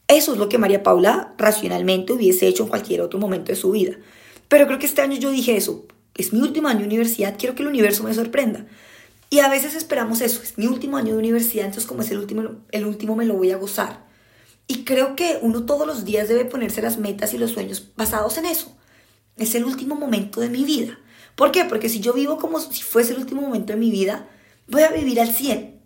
Eso 0.07 0.35
es 0.35 0.39
lo 0.39 0.51
que 0.51 0.59
María 0.59 0.83
Paula 0.83 1.35
racionalmente 1.39 2.13
hubiese 2.13 2.47
hecho 2.47 2.65
en 2.65 2.69
cualquier 2.69 3.01
otro 3.01 3.19
momento 3.19 3.53
de 3.53 3.57
su 3.57 3.71
vida. 3.71 3.97
Pero 4.49 4.67
creo 4.67 4.79
que 4.79 4.87
este 4.87 5.01
año 5.01 5.17
yo 5.17 5.31
dije 5.31 5.57
eso, 5.57 5.87
es 6.15 6.35
mi 6.35 6.41
último 6.41 6.69
año 6.69 6.81
de 6.81 6.87
universidad, 6.87 7.37
quiero 7.39 7.55
que 7.55 7.63
el 7.63 7.69
universo 7.69 8.05
me 8.05 8.13
sorprenda. 8.13 8.67
Y 9.35 9.41
a 9.41 9.49
veces 9.49 9.75
esperamos 9.75 10.21
eso, 10.21 10.45
es 10.45 10.57
mi 10.59 10.69
último 10.69 10.97
año 10.97 11.15
de 11.15 11.19
universidad, 11.19 11.65
entonces 11.65 11.89
como 11.89 12.03
es 12.03 12.11
el 12.13 12.19
último, 12.19 12.63
el 12.71 12.87
último 12.87 13.17
me 13.17 13.25
lo 13.25 13.35
voy 13.35 13.51
a 13.51 13.57
gozar. 13.57 14.07
Y 14.69 14.85
creo 14.85 15.17
que 15.17 15.41
uno 15.43 15.67
todos 15.67 15.89
los 15.89 16.05
días 16.05 16.29
debe 16.29 16.45
ponerse 16.45 16.81
las 16.81 16.99
metas 16.99 17.35
y 17.35 17.39
los 17.39 17.51
sueños 17.51 17.91
basados 17.97 18.39
en 18.39 18.47
eso. 18.47 18.77
Es 19.37 19.57
el 19.57 19.65
último 19.65 19.97
momento 19.97 20.41
de 20.41 20.51
mi 20.51 20.63
vida. 20.63 21.01
¿Por 21.35 21.51
qué? 21.51 21.65
Porque 21.65 21.89
si 21.89 21.99
yo 21.99 22.13
vivo 22.13 22.39
como 22.39 22.61
si 22.61 22.83
fuese 22.83 23.13
el 23.13 23.19
último 23.19 23.41
momento 23.41 23.73
de 23.73 23.81
mi 23.81 23.91
vida, 23.91 24.29
voy 24.69 24.83
a 24.83 24.93
vivir 24.93 25.21
al 25.21 25.33
100. 25.33 25.81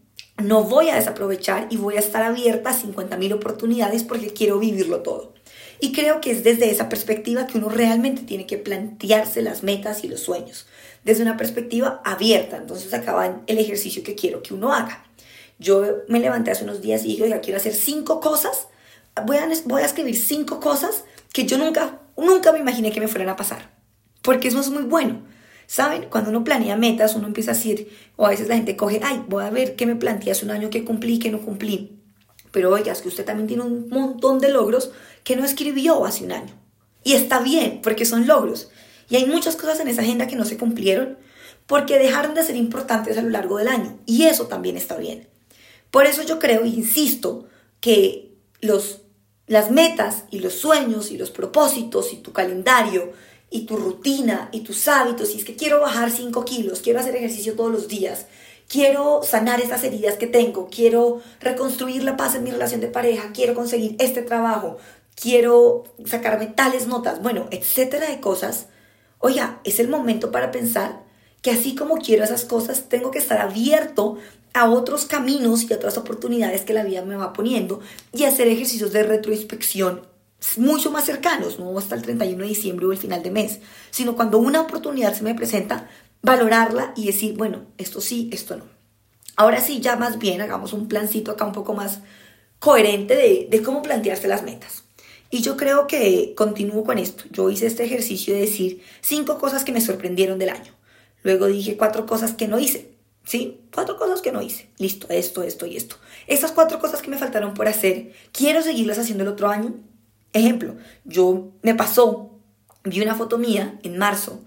No 0.44 0.64
voy 0.64 0.90
a 0.90 0.96
desaprovechar 0.96 1.68
y 1.70 1.78
voy 1.78 1.96
a 1.96 2.00
estar 2.00 2.22
abierta 2.24 2.68
a 2.68 2.78
50.000 2.78 3.32
oportunidades 3.32 4.02
porque 4.02 4.34
quiero 4.34 4.58
vivirlo 4.58 5.00
todo. 5.00 5.32
Y 5.80 5.92
creo 5.92 6.20
que 6.20 6.32
es 6.32 6.44
desde 6.44 6.70
esa 6.70 6.90
perspectiva 6.90 7.46
que 7.46 7.56
uno 7.56 7.70
realmente 7.70 8.24
tiene 8.24 8.46
que 8.46 8.58
plantearse 8.58 9.40
las 9.40 9.62
metas 9.62 10.04
y 10.04 10.08
los 10.08 10.20
sueños 10.20 10.66
desde 11.04 11.22
una 11.22 11.36
perspectiva 11.36 12.00
abierta. 12.04 12.56
Entonces 12.56 12.92
acaba 12.94 13.42
el 13.46 13.58
ejercicio 13.58 14.02
que 14.02 14.14
quiero 14.14 14.42
que 14.42 14.54
uno 14.54 14.72
haga. 14.72 15.04
Yo 15.58 16.04
me 16.08 16.20
levanté 16.20 16.50
hace 16.50 16.64
unos 16.64 16.80
días 16.80 17.04
y 17.04 17.08
dije, 17.08 17.24
oiga, 17.24 17.40
quiero 17.40 17.58
hacer 17.58 17.74
cinco 17.74 18.20
cosas. 18.20 18.68
Voy 19.26 19.36
a, 19.36 19.48
voy 19.64 19.82
a 19.82 19.86
escribir 19.86 20.16
cinco 20.16 20.60
cosas 20.60 21.04
que 21.32 21.46
yo 21.46 21.58
nunca, 21.58 22.00
nunca 22.16 22.52
me 22.52 22.60
imaginé 22.60 22.92
que 22.92 23.00
me 23.00 23.08
fueran 23.08 23.28
a 23.28 23.36
pasar. 23.36 23.70
Porque 24.22 24.48
eso 24.48 24.60
es 24.60 24.70
muy 24.70 24.84
bueno. 24.84 25.22
¿Saben? 25.66 26.06
Cuando 26.08 26.30
uno 26.30 26.44
planea 26.44 26.76
metas, 26.76 27.14
uno 27.14 27.26
empieza 27.26 27.50
a 27.50 27.54
decir, 27.54 27.94
o 28.16 28.24
a 28.24 28.30
veces 28.30 28.48
la 28.48 28.54
gente 28.54 28.76
coge, 28.76 29.00
ay, 29.02 29.22
voy 29.28 29.44
a 29.44 29.50
ver 29.50 29.76
qué 29.76 29.84
me 29.84 29.96
planteé 29.96 30.32
hace 30.32 30.44
un 30.44 30.50
año 30.50 30.70
que 30.70 30.84
cumplí, 30.84 31.18
que 31.18 31.30
no 31.30 31.40
cumplí. 31.42 31.98
Pero 32.52 32.72
oiga, 32.72 32.92
es 32.92 33.02
que 33.02 33.08
usted 33.08 33.24
también 33.24 33.48
tiene 33.48 33.64
un 33.64 33.88
montón 33.90 34.38
de 34.38 34.48
logros 34.50 34.92
que 35.24 35.36
no 35.36 35.44
escribió 35.44 36.06
hace 36.06 36.24
un 36.24 36.32
año. 36.32 36.54
Y 37.04 37.12
está 37.12 37.40
bien, 37.40 37.80
porque 37.82 38.06
son 38.06 38.26
logros. 38.26 38.70
Y 39.08 39.16
hay 39.16 39.26
muchas 39.26 39.56
cosas 39.56 39.80
en 39.80 39.88
esa 39.88 40.02
agenda 40.02 40.26
que 40.26 40.36
no 40.36 40.44
se 40.44 40.58
cumplieron 40.58 41.18
porque 41.66 41.98
dejaron 41.98 42.34
de 42.34 42.44
ser 42.44 42.56
importantes 42.56 43.18
a 43.18 43.22
lo 43.22 43.30
largo 43.30 43.58
del 43.58 43.68
año. 43.68 43.98
Y 44.06 44.24
eso 44.24 44.46
también 44.46 44.76
está 44.76 44.96
bien. 44.96 45.28
Por 45.90 46.06
eso 46.06 46.22
yo 46.22 46.38
creo, 46.38 46.64
e 46.64 46.68
insisto, 46.68 47.46
que 47.80 48.32
los, 48.60 49.02
las 49.46 49.70
metas 49.70 50.24
y 50.30 50.40
los 50.40 50.54
sueños 50.54 51.10
y 51.10 51.18
los 51.18 51.30
propósitos 51.30 52.12
y 52.12 52.16
tu 52.16 52.32
calendario 52.32 53.12
y 53.50 53.66
tu 53.66 53.76
rutina 53.76 54.50
y 54.52 54.60
tus 54.60 54.88
hábitos, 54.88 55.34
y 55.34 55.38
es 55.38 55.44
que 55.44 55.56
quiero 55.56 55.80
bajar 55.80 56.10
5 56.10 56.44
kilos, 56.44 56.80
quiero 56.80 57.00
hacer 57.00 57.16
ejercicio 57.16 57.54
todos 57.54 57.72
los 57.72 57.88
días, 57.88 58.26
quiero 58.68 59.22
sanar 59.22 59.60
esas 59.60 59.82
heridas 59.84 60.16
que 60.16 60.26
tengo, 60.26 60.68
quiero 60.70 61.22
reconstruir 61.40 62.04
la 62.04 62.16
paz 62.16 62.34
en 62.34 62.44
mi 62.44 62.50
relación 62.50 62.80
de 62.80 62.88
pareja, 62.88 63.32
quiero 63.32 63.54
conseguir 63.54 63.96
este 63.98 64.20
trabajo, 64.20 64.76
quiero 65.14 65.84
sacarme 66.04 66.46
tales 66.48 66.86
notas, 66.86 67.22
bueno, 67.22 67.48
etcétera 67.50 68.10
de 68.10 68.20
cosas, 68.20 68.66
Oiga, 69.18 69.60
es 69.64 69.80
el 69.80 69.88
momento 69.88 70.30
para 70.30 70.50
pensar 70.50 71.02
que 71.42 71.50
así 71.50 71.74
como 71.74 71.96
quiero 71.96 72.24
esas 72.24 72.44
cosas, 72.44 72.88
tengo 72.88 73.10
que 73.10 73.18
estar 73.18 73.38
abierto 73.38 74.16
a 74.54 74.70
otros 74.70 75.06
caminos 75.06 75.64
y 75.64 75.72
otras 75.72 75.98
oportunidades 75.98 76.62
que 76.62 76.72
la 76.72 76.84
vida 76.84 77.04
me 77.04 77.16
va 77.16 77.32
poniendo 77.32 77.80
y 78.12 78.24
hacer 78.24 78.48
ejercicios 78.48 78.92
de 78.92 79.02
retroinspección 79.02 80.02
mucho 80.56 80.90
más 80.90 81.04
cercanos, 81.04 81.58
no 81.58 81.76
hasta 81.78 81.96
el 81.96 82.02
31 82.02 82.42
de 82.42 82.48
diciembre 82.48 82.86
o 82.86 82.92
el 82.92 82.98
final 82.98 83.22
de 83.22 83.30
mes, 83.30 83.58
sino 83.90 84.14
cuando 84.14 84.38
una 84.38 84.60
oportunidad 84.60 85.14
se 85.14 85.24
me 85.24 85.34
presenta, 85.34 85.88
valorarla 86.22 86.92
y 86.96 87.06
decir, 87.06 87.36
bueno, 87.36 87.66
esto 87.76 88.00
sí, 88.00 88.30
esto 88.32 88.56
no. 88.56 88.64
Ahora 89.36 89.60
sí, 89.60 89.80
ya 89.80 89.96
más 89.96 90.18
bien 90.18 90.40
hagamos 90.40 90.72
un 90.72 90.88
plancito 90.88 91.32
acá 91.32 91.44
un 91.44 91.52
poco 91.52 91.74
más 91.74 92.00
coherente 92.58 93.48
de 93.48 93.62
cómo 93.62 93.82
plantearse 93.82 94.28
las 94.28 94.42
metas. 94.42 94.84
Y 95.30 95.42
yo 95.42 95.56
creo 95.56 95.86
que 95.86 96.34
continúo 96.36 96.84
con 96.84 96.98
esto. 96.98 97.24
Yo 97.30 97.50
hice 97.50 97.66
este 97.66 97.84
ejercicio 97.84 98.34
de 98.34 98.40
decir 98.40 98.82
cinco 99.00 99.38
cosas 99.38 99.64
que 99.64 99.72
me 99.72 99.80
sorprendieron 99.80 100.38
del 100.38 100.50
año. 100.50 100.72
Luego 101.22 101.46
dije 101.46 101.76
cuatro 101.76 102.06
cosas 102.06 102.32
que 102.32 102.48
no 102.48 102.58
hice. 102.58 102.96
¿Sí? 103.24 103.60
Cuatro 103.74 103.98
cosas 103.98 104.22
que 104.22 104.32
no 104.32 104.40
hice. 104.40 104.70
Listo, 104.78 105.06
esto, 105.10 105.42
esto 105.42 105.66
y 105.66 105.76
esto. 105.76 105.96
Estas 106.26 106.52
cuatro 106.52 106.78
cosas 106.78 107.02
que 107.02 107.10
me 107.10 107.18
faltaron 107.18 107.52
por 107.52 107.68
hacer, 107.68 108.12
quiero 108.32 108.62
seguirlas 108.62 108.98
haciendo 108.98 109.24
el 109.24 109.28
otro 109.28 109.48
año. 109.48 109.74
Ejemplo, 110.32 110.76
yo 111.04 111.52
me 111.62 111.74
pasó 111.74 112.28
vi 112.84 113.00
una 113.00 113.14
foto 113.14 113.38
mía 113.38 113.78
en 113.82 113.98
marzo 113.98 114.44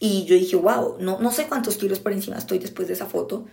y 0.00 0.24
yo 0.24 0.34
dije, 0.34 0.56
wow, 0.56 0.96
no, 1.00 1.18
no 1.20 1.30
sé 1.30 1.46
cuántos 1.46 1.76
kilos 1.76 2.00
por 2.00 2.12
encima 2.12 2.36
estoy 2.36 2.58
después 2.58 2.88
de 2.88 2.94
esa 2.94 3.06
foto. 3.06 3.46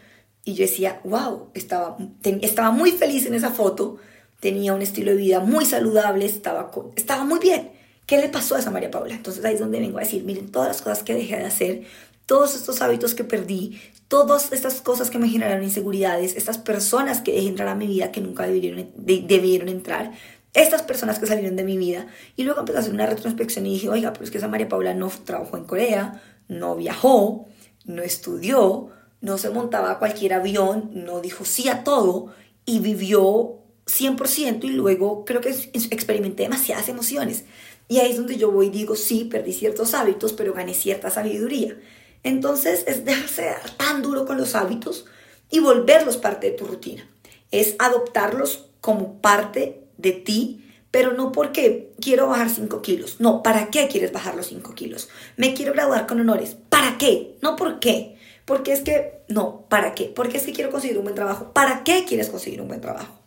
Y 0.44 0.56
yo 0.56 0.64
decía, 0.64 1.02
wow, 1.04 1.50
estaba, 1.54 1.98
estaba 2.24 2.72
muy 2.72 2.92
feliz 2.92 3.26
en 3.28 3.36
esa 3.36 3.52
foto, 3.52 3.98
tenía 4.42 4.74
un 4.74 4.82
estilo 4.82 5.12
de 5.12 5.18
vida 5.18 5.40
muy 5.40 5.66
saludable, 5.66 6.26
estaba, 6.26 6.72
estaba 6.98 7.24
muy 7.24 7.40
bien. 7.40 7.72
¿Qué 8.06 8.18
le 8.18 8.28
pasó 8.28 8.56
a 8.56 8.60
esa 8.60 8.72
María 8.72 8.92
Paula? 8.92 9.14
Entonces 9.14 9.46
ahí 9.46 9.54
es 9.54 9.62
donde 9.62 9.80
vengo 9.80 10.00
a 10.00 10.02
decir, 10.02 10.26
miren 10.26 10.52
todas 10.52 10.68
las 10.68 10.82
cosas 10.82 11.04
que 11.04 11.14
dejé 11.14 11.38
de 11.38 11.46
hacer, 11.46 11.84
todos 12.26 12.56
estos 12.56 12.82
hábitos 12.82 13.14
que 13.14 13.24
perdí, 13.24 13.80
todas 14.08 14.52
estas 14.52 14.82
cosas 14.82 15.10
que 15.10 15.20
me 15.20 15.30
generaron 15.30 15.64
inseguridades, 15.64 16.36
estas 16.36 16.58
personas 16.58 17.22
que 17.22 17.32
dejé 17.32 17.48
entrar 17.48 17.70
a 17.70 17.76
mi 17.76 17.88
vida 17.88 18.12
que 18.12 18.20
nunca 18.20 18.46
debieron, 18.46 18.90
debieron 18.98 19.70
entrar, 19.70 20.12
estas 20.54 20.82
personas 20.82 21.20
que 21.20 21.28
salieron 21.28 21.56
de 21.56 21.64
mi 21.64 21.78
vida. 21.78 22.08
Y 22.36 22.44
luego 22.44 22.62
empecé 22.62 22.80
a 22.80 22.82
hacer 22.82 22.94
una 22.94 23.06
retrospección 23.06 23.66
y 23.68 23.74
dije, 23.74 23.90
oiga, 23.90 24.12
pero 24.12 24.26
es 24.26 24.32
que 24.32 24.40
esa 24.40 24.48
María 24.48 24.68
Paula 24.68 24.94
no 24.94 25.10
trabajó 25.24 25.56
en 25.56 25.66
Corea, 25.66 26.22
no 26.48 26.76
viajó, 26.76 27.46
no 27.86 28.02
estudió, 28.02 28.90
no 29.22 29.38
se 29.38 29.52
montaba 29.52 29.92
a 29.92 30.00
cualquier 30.00 30.34
avión, 30.34 30.90
no 30.94 31.22
dijo 31.22 31.46
sí 31.46 31.70
a 31.70 31.84
todo 31.84 32.34
y 32.66 32.80
vivió 32.80 33.61
100% 33.92 34.64
y 34.64 34.70
luego 34.70 35.26
creo 35.26 35.42
que 35.42 35.50
experimenté 35.74 36.44
demasiadas 36.44 36.88
emociones. 36.88 37.46
Y 37.88 38.00
ahí 38.00 38.12
es 38.12 38.18
donde 38.18 38.38
yo 38.38 38.52
voy 38.52 38.68
y 38.68 38.70
digo, 38.70 38.96
sí, 38.96 39.26
perdí 39.26 39.52
ciertos 39.52 39.94
hábitos, 39.94 40.32
pero 40.34 40.54
gané 40.54 40.74
cierta 40.74 41.10
sabiduría. 41.10 41.78
Entonces 42.24 42.86
es 42.88 43.04
dejarse 43.04 43.46
dar 43.46 43.70
tan 43.78 44.02
duro 44.02 44.26
con 44.26 44.38
los 44.38 44.56
hábitos 44.56 45.06
y 45.50 45.60
volverlos 45.60 46.18
parte 46.18 46.52
de 46.52 46.58
tu 46.58 46.66
rutina. 46.66 47.08
Es 47.52 47.76
adoptarlos 47.80 48.70
como 48.80 49.22
parte 49.22 49.84
de 49.98 50.14
ti, 50.14 50.66
pero 50.90 51.14
no 51.14 51.32
porque 51.32 51.94
quiero 52.00 52.28
bajar 52.28 52.50
5 52.50 52.82
kilos. 52.82 53.18
No, 53.20 53.44
¿para 53.44 53.70
qué 53.70 53.88
quieres 53.88 54.14
bajar 54.14 54.36
los 54.36 54.48
5 54.48 54.74
kilos? 54.74 55.10
Me 55.36 55.54
quiero 55.54 55.74
graduar 55.74 56.08
con 56.08 56.20
honores. 56.20 56.56
¿Para 56.70 56.98
qué? 56.98 57.36
No 57.42 57.56
por 57.56 57.80
qué. 57.80 58.18
Porque 58.46 58.72
es 58.74 58.82
que, 58.82 59.22
no, 59.28 59.66
¿para 59.70 59.96
qué? 59.96 60.06
Porque 60.06 60.38
es 60.38 60.44
que 60.44 60.54
quiero 60.54 60.72
conseguir 60.72 60.98
un 60.98 61.04
buen 61.04 61.16
trabajo. 61.16 61.52
¿Para 61.54 61.84
qué 61.84 62.06
quieres 62.08 62.30
conseguir 62.30 62.62
un 62.62 62.68
buen 62.68 62.82
trabajo? 62.82 63.21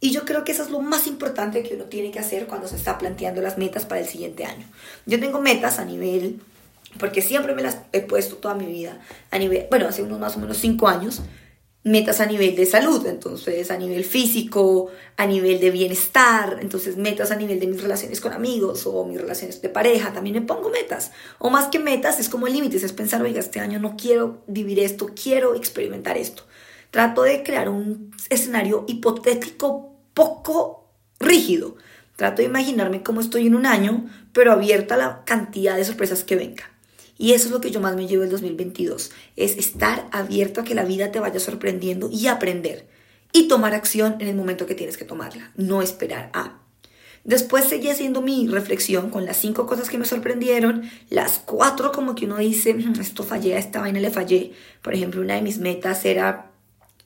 Y 0.00 0.10
yo 0.10 0.24
creo 0.24 0.44
que 0.44 0.52
eso 0.52 0.62
es 0.62 0.70
lo 0.70 0.80
más 0.80 1.06
importante 1.06 1.62
que 1.62 1.74
uno 1.74 1.84
tiene 1.84 2.10
que 2.10 2.18
hacer 2.18 2.46
cuando 2.46 2.68
se 2.68 2.76
está 2.76 2.98
planteando 2.98 3.40
las 3.40 3.58
metas 3.58 3.86
para 3.86 4.00
el 4.00 4.06
siguiente 4.06 4.44
año. 4.44 4.66
Yo 5.06 5.18
tengo 5.18 5.40
metas 5.40 5.78
a 5.78 5.84
nivel, 5.84 6.40
porque 6.98 7.22
siempre 7.22 7.54
me 7.54 7.62
las 7.62 7.78
he 7.92 8.00
puesto 8.00 8.36
toda 8.36 8.54
mi 8.54 8.66
vida, 8.66 9.00
a 9.30 9.38
nivel, 9.38 9.66
bueno, 9.70 9.88
hace 9.88 10.02
unos 10.02 10.18
más 10.18 10.36
o 10.36 10.40
menos 10.40 10.58
cinco 10.58 10.88
años, 10.88 11.22
metas 11.84 12.20
a 12.20 12.26
nivel 12.26 12.56
de 12.56 12.64
salud, 12.64 13.06
entonces 13.06 13.70
a 13.70 13.76
nivel 13.76 14.04
físico, 14.04 14.90
a 15.18 15.26
nivel 15.26 15.60
de 15.60 15.70
bienestar, 15.70 16.58
entonces 16.62 16.96
metas 16.96 17.30
a 17.30 17.36
nivel 17.36 17.60
de 17.60 17.66
mis 17.66 17.82
relaciones 17.82 18.22
con 18.22 18.32
amigos 18.32 18.86
o 18.86 19.04
mis 19.04 19.20
relaciones 19.20 19.60
de 19.60 19.68
pareja, 19.68 20.12
también 20.12 20.36
me 20.36 20.42
pongo 20.42 20.70
metas. 20.70 21.12
O 21.38 21.50
más 21.50 21.68
que 21.68 21.78
metas, 21.78 22.18
es 22.18 22.30
como 22.30 22.48
límites, 22.48 22.82
es 22.82 22.92
pensar, 22.94 23.22
oiga, 23.22 23.38
este 23.38 23.60
año 23.60 23.78
no 23.78 23.96
quiero 23.98 24.42
vivir 24.46 24.80
esto, 24.80 25.10
quiero 25.14 25.54
experimentar 25.54 26.16
esto. 26.16 26.44
Trato 26.94 27.22
de 27.22 27.42
crear 27.42 27.68
un 27.70 28.14
escenario 28.30 28.84
hipotético 28.86 29.96
poco 30.14 30.92
rígido. 31.18 31.74
Trato 32.14 32.36
de 32.36 32.46
imaginarme 32.46 33.02
cómo 33.02 33.20
estoy 33.20 33.48
en 33.48 33.56
un 33.56 33.66
año, 33.66 34.08
pero 34.32 34.52
abierta 34.52 34.94
a 34.94 34.98
la 34.98 35.24
cantidad 35.24 35.76
de 35.76 35.84
sorpresas 35.84 36.22
que 36.22 36.36
venga. 36.36 36.70
Y 37.18 37.32
eso 37.32 37.46
es 37.46 37.50
lo 37.50 37.60
que 37.60 37.72
yo 37.72 37.80
más 37.80 37.96
me 37.96 38.06
llevo 38.06 38.22
el 38.22 38.30
2022, 38.30 39.10
es 39.34 39.58
estar 39.58 40.06
abierto 40.12 40.60
a 40.60 40.64
que 40.64 40.76
la 40.76 40.84
vida 40.84 41.10
te 41.10 41.18
vaya 41.18 41.40
sorprendiendo 41.40 42.08
y 42.12 42.28
aprender. 42.28 42.86
Y 43.32 43.48
tomar 43.48 43.74
acción 43.74 44.14
en 44.20 44.28
el 44.28 44.36
momento 44.36 44.66
que 44.66 44.76
tienes 44.76 44.96
que 44.96 45.04
tomarla, 45.04 45.50
no 45.56 45.82
esperar 45.82 46.30
a. 46.32 46.60
Después 47.24 47.64
seguí 47.64 47.88
haciendo 47.88 48.22
mi 48.22 48.46
reflexión 48.46 49.10
con 49.10 49.26
las 49.26 49.38
cinco 49.38 49.66
cosas 49.66 49.90
que 49.90 49.98
me 49.98 50.04
sorprendieron, 50.04 50.88
las 51.10 51.40
cuatro 51.44 51.90
como 51.90 52.14
que 52.14 52.26
uno 52.26 52.36
dice, 52.36 52.72
mm, 52.72 53.00
esto 53.00 53.24
fallé, 53.24 53.56
a 53.56 53.58
esta 53.58 53.80
vaina 53.80 53.98
le 53.98 54.12
fallé. 54.12 54.52
Por 54.80 54.94
ejemplo, 54.94 55.22
una 55.22 55.34
de 55.34 55.42
mis 55.42 55.58
metas 55.58 56.04
era 56.04 56.53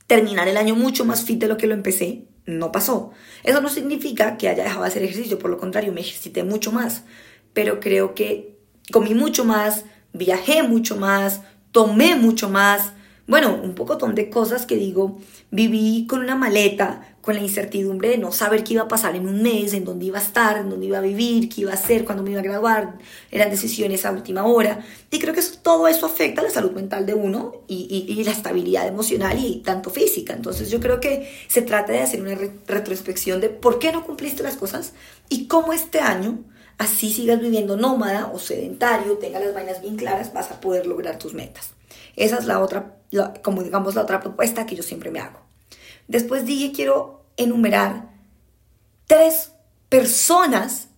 terminar 0.09 0.49
el 0.49 0.57
año 0.57 0.75
mucho 0.75 1.05
más 1.05 1.23
fit 1.23 1.39
de 1.39 1.47
lo 1.47 1.57
que 1.57 1.69
lo 1.69 1.75
empecé. 1.75 2.25
No 2.47 2.73
pasó. 2.73 3.13
Eso 3.45 3.61
no 3.61 3.69
significa 3.69 4.37
que 4.39 4.49
haya 4.49 4.65
dejado 4.65 4.83
de 4.83 4.89
hacer 4.89 5.03
ejercicio, 5.05 5.39
por 5.39 5.51
lo 5.51 5.59
contrario, 5.59 5.93
me 5.93 6.01
ejercité 6.01 6.43
mucho 6.43 6.73
más. 6.73 7.05
Pero 7.53 7.79
creo 7.79 8.15
que 8.15 8.59
comí 8.91 9.15
mucho 9.15 9.45
más, 9.45 9.85
viajé 10.13 10.63
mucho 10.63 10.97
más, 10.97 11.43
tomé 11.71 12.17
mucho 12.17 12.49
más, 12.49 12.95
bueno, 13.29 13.61
un 13.63 13.75
poco 13.75 13.97
de 13.97 14.31
cosas 14.31 14.65
que 14.65 14.77
digo, 14.77 15.19
viví 15.51 16.07
con 16.09 16.21
una 16.21 16.35
maleta, 16.35 17.15
con 17.21 17.35
la 17.35 17.43
incertidumbre 17.43 18.09
de 18.09 18.17
no 18.17 18.33
saber 18.33 18.65
qué 18.65 18.73
iba 18.73 18.85
a 18.85 18.89
pasar 18.89 19.17
en 19.17 19.29
un 19.29 19.43
mes, 19.43 19.75
en 19.75 19.85
dónde 19.85 20.07
iba 20.07 20.19
a 20.19 20.23
estar, 20.23 20.57
en 20.57 20.71
dónde 20.71 20.87
iba 20.87 20.97
a 20.97 21.03
vivir, 21.03 21.51
qué 21.51 21.61
iba 21.61 21.73
a 21.73 21.75
hacer, 21.75 22.07
cuándo 22.07 22.23
me 22.23 22.31
iba 22.31 22.41
a 22.41 22.43
graduar, 22.43 22.97
eran 23.31 23.51
decisiones 23.51 24.07
a 24.07 24.13
última 24.13 24.47
hora. 24.47 24.83
Y 25.11 25.19
creo 25.19 25.35
que 25.35 25.43
todo 25.61 25.89
eso 25.89 26.07
afecta 26.07 26.41
a 26.41 26.45
la 26.45 26.49
salud 26.49 26.71
mental 26.71 27.05
de 27.05 27.13
uno 27.13 27.53
y, 27.69 28.25
la 28.25 28.31
estabilidad 28.31 28.89
emocional 28.89 29.39
y 29.39 29.57
tanto 29.57 29.91
física. 29.91 30.33
Entonces 30.33 30.71
yo 30.71 30.81
creo 30.81 30.99
que 30.99 31.31
se 31.49 31.61
trata 31.61 31.93
de 31.93 32.01
hacer 32.01 32.23
una 32.23 32.35
retrospección 32.67 33.43
de 33.43 33.51
por 33.51 33.79
qué 33.79 33.93
no 33.93 34.07
cumpliste 34.07 34.43
las 34.43 34.57
cosas 34.57 34.95
y 35.29 35.49
cómo 35.49 35.75
este 35.75 36.01
año 36.01 36.39
así 36.79 37.13
sigas 37.13 37.41
viviendo 37.41 37.77
nómada 37.77 38.31
o 38.33 38.39
sedentario, 38.39 39.19
tenga 39.19 39.39
las 39.39 39.53
vainas 39.53 39.83
bien 39.83 39.97
claras, 39.97 40.33
vas 40.33 40.51
a 40.51 40.63
poder 40.63 40.87
lograr 40.87 41.19
tus 41.19 41.35
metas. 41.35 41.78
Esa 42.19 42.39
es 42.39 42.47
la 42.47 42.61
otra, 42.61 42.97
como 43.43 43.63
digamos, 43.63 43.95
la 43.95 44.03
otra 44.03 44.21
propuesta 44.21 44.67
que 44.67 44.77
yo 44.77 44.83
siempre 44.83 45.11
me 45.11 45.21
hago. 45.21 45.41
Después 46.09 46.47
dije, 46.47 46.73
quiero 46.73 47.25
enumerar 47.37 48.11
tres 49.07 49.53
personas 49.89 50.89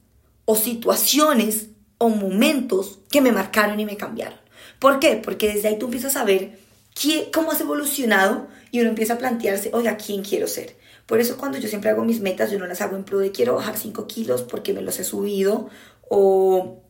o 0.45 0.57
situaciones 0.57 1.69
o 1.99 2.09
momentos 2.09 3.00
que 3.11 3.21
me 3.21 3.33
marcaron 3.33 3.79
y 3.79 3.85
me 3.85 3.97
cambiaron. 3.97 4.39
¿Por 4.79 4.99
qué? 4.99 5.17
Porque 5.17 5.53
desde 5.53 5.69
ahí 5.69 5.79
tú 5.79 5.87
empiezas 5.87 6.17
a 6.17 6.25
ver 6.25 6.59
cómo 7.33 7.53
has 7.53 7.61
evolucionado 7.61 8.49
y 8.71 8.81
uno 8.81 8.89
empieza 8.89 9.15
a 9.15 9.19
plantearse, 9.19 9.71
oiga, 9.73 9.97
¿quién 9.97 10.23
quiero 10.23 10.47
ser? 10.47 10.77
Por 11.07 11.21
eso 11.21 11.37
cuando 11.37 11.59
yo 11.59 11.69
siempre 11.69 11.91
hago 11.91 12.05
mis 12.05 12.21
metas, 12.21 12.50
yo 12.50 12.59
no 12.59 12.67
las 12.67 12.81
hago 12.81 12.97
en 12.97 13.05
pro 13.05 13.21
quiero 13.33 13.57
bajar 13.57 13.77
5 13.77 14.07
kilos 14.07 14.43
porque 14.43 14.73
me 14.73 14.81
los 14.81 14.99
he 14.99 15.05
subido 15.05 15.69
o 16.09 16.83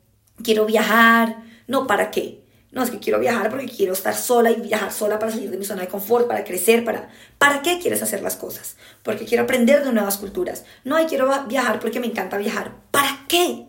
quiero 0.42 0.66
viajar. 0.66 1.42
No, 1.66 1.86
¿para 1.86 2.10
qué? 2.10 2.42
No, 2.72 2.82
es 2.84 2.90
que 2.90 3.00
quiero 3.00 3.18
viajar 3.18 3.50
porque 3.50 3.66
quiero 3.66 3.92
estar 3.92 4.14
sola 4.14 4.50
y 4.50 4.60
viajar 4.60 4.92
sola 4.92 5.18
para 5.18 5.32
salir 5.32 5.50
de 5.50 5.58
mi 5.58 5.64
zona 5.64 5.82
de 5.82 5.88
confort, 5.88 6.28
para 6.28 6.44
crecer, 6.44 6.84
para... 6.84 7.08
¿Para 7.36 7.62
qué 7.62 7.80
quieres 7.80 8.02
hacer 8.02 8.22
las 8.22 8.36
cosas? 8.36 8.76
Porque 9.02 9.24
quiero 9.24 9.42
aprender 9.42 9.84
de 9.84 9.92
nuevas 9.92 10.18
culturas. 10.18 10.64
No, 10.84 11.00
y 11.00 11.06
quiero 11.06 11.28
viajar 11.48 11.80
porque 11.80 11.98
me 11.98 12.06
encanta 12.06 12.38
viajar. 12.38 12.72
¿Para 12.92 13.24
qué? 13.28 13.66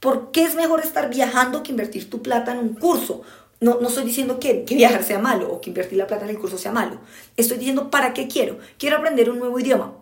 ¿Por 0.00 0.32
qué 0.32 0.42
es 0.42 0.56
mejor 0.56 0.80
estar 0.80 1.08
viajando 1.08 1.62
que 1.62 1.70
invertir 1.70 2.10
tu 2.10 2.20
plata 2.20 2.52
en 2.52 2.58
un 2.58 2.74
curso 2.74 3.22
no, 3.60 3.78
no 3.80 3.88
estoy 3.88 4.04
diciendo 4.04 4.38
que, 4.38 4.64
que, 4.64 4.74
viajar 4.74 5.02
sea 5.02 5.18
malo 5.18 5.50
o 5.50 5.60
que 5.60 5.70
invertir 5.70 5.96
la 5.98 6.06
plata 6.06 6.24
en 6.24 6.30
el 6.30 6.38
curso 6.38 6.58
sea 6.58 6.72
malo. 6.72 7.00
Estoy 7.36 7.58
diciendo 7.58 7.90
para 7.90 8.12
qué 8.12 8.28
quiero. 8.28 8.58
Quiero 8.78 8.98
aprender 8.98 9.30
un 9.30 9.38
nuevo 9.38 9.58
idioma. 9.58 9.94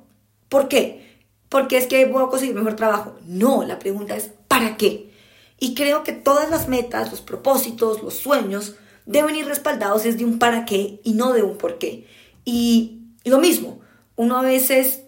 ¿Por 0.48 0.68
qué? 0.68 1.18
Porque 1.48 1.76
es 1.76 1.86
que 1.86 2.04
voy 2.06 2.24
a 2.24 2.28
conseguir 2.28 2.54
mejor 2.54 2.74
trabajo. 2.74 3.16
No, 3.24 3.64
la 3.64 3.78
pregunta 3.78 4.16
es 4.16 4.30
¿para 4.48 4.76
qué? 4.76 5.13
Y 5.64 5.72
creo 5.72 6.04
que 6.04 6.12
todas 6.12 6.50
las 6.50 6.68
metas, 6.68 7.10
los 7.10 7.22
propósitos, 7.22 8.02
los 8.02 8.12
sueños 8.12 8.74
deben 9.06 9.34
ir 9.34 9.46
respaldados 9.46 10.02
desde 10.04 10.22
un 10.22 10.38
para 10.38 10.66
qué 10.66 11.00
y 11.02 11.14
no 11.14 11.32
de 11.32 11.42
un 11.42 11.56
por 11.56 11.78
qué. 11.78 12.06
Y, 12.44 13.00
lo 13.24 13.38
mismo, 13.38 13.80
uno 14.14 14.36
a 14.36 14.42
veces 14.42 15.04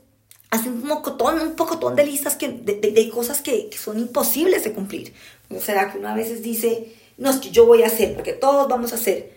hace 0.48 0.70
un 0.70 0.80
pocotón, 0.80 1.38
un 1.40 1.56
pocotón 1.56 1.94
de 1.94 2.06
listas 2.06 2.36
que, 2.36 2.48
de, 2.48 2.80
de, 2.80 3.10
cosas 3.10 3.42
que, 3.42 3.68
que 3.68 3.76
son 3.76 3.98
imposibles 3.98 4.64
de 4.64 4.72
cumplir. 4.72 5.12
O 5.54 5.60
sea, 5.60 5.92
que 5.92 5.98
uno 5.98 6.08
a 6.08 6.14
veces 6.14 6.42
dice 6.42 6.94
no 7.18 7.28
es 7.28 7.36
que 7.36 7.50
yo 7.50 7.66
voy 7.66 7.82
a 7.82 7.88
hacer, 7.88 8.14
porque 8.14 8.32
todos 8.32 8.66
vamos 8.66 8.92
a 8.92 8.96
hacer. 8.96 9.36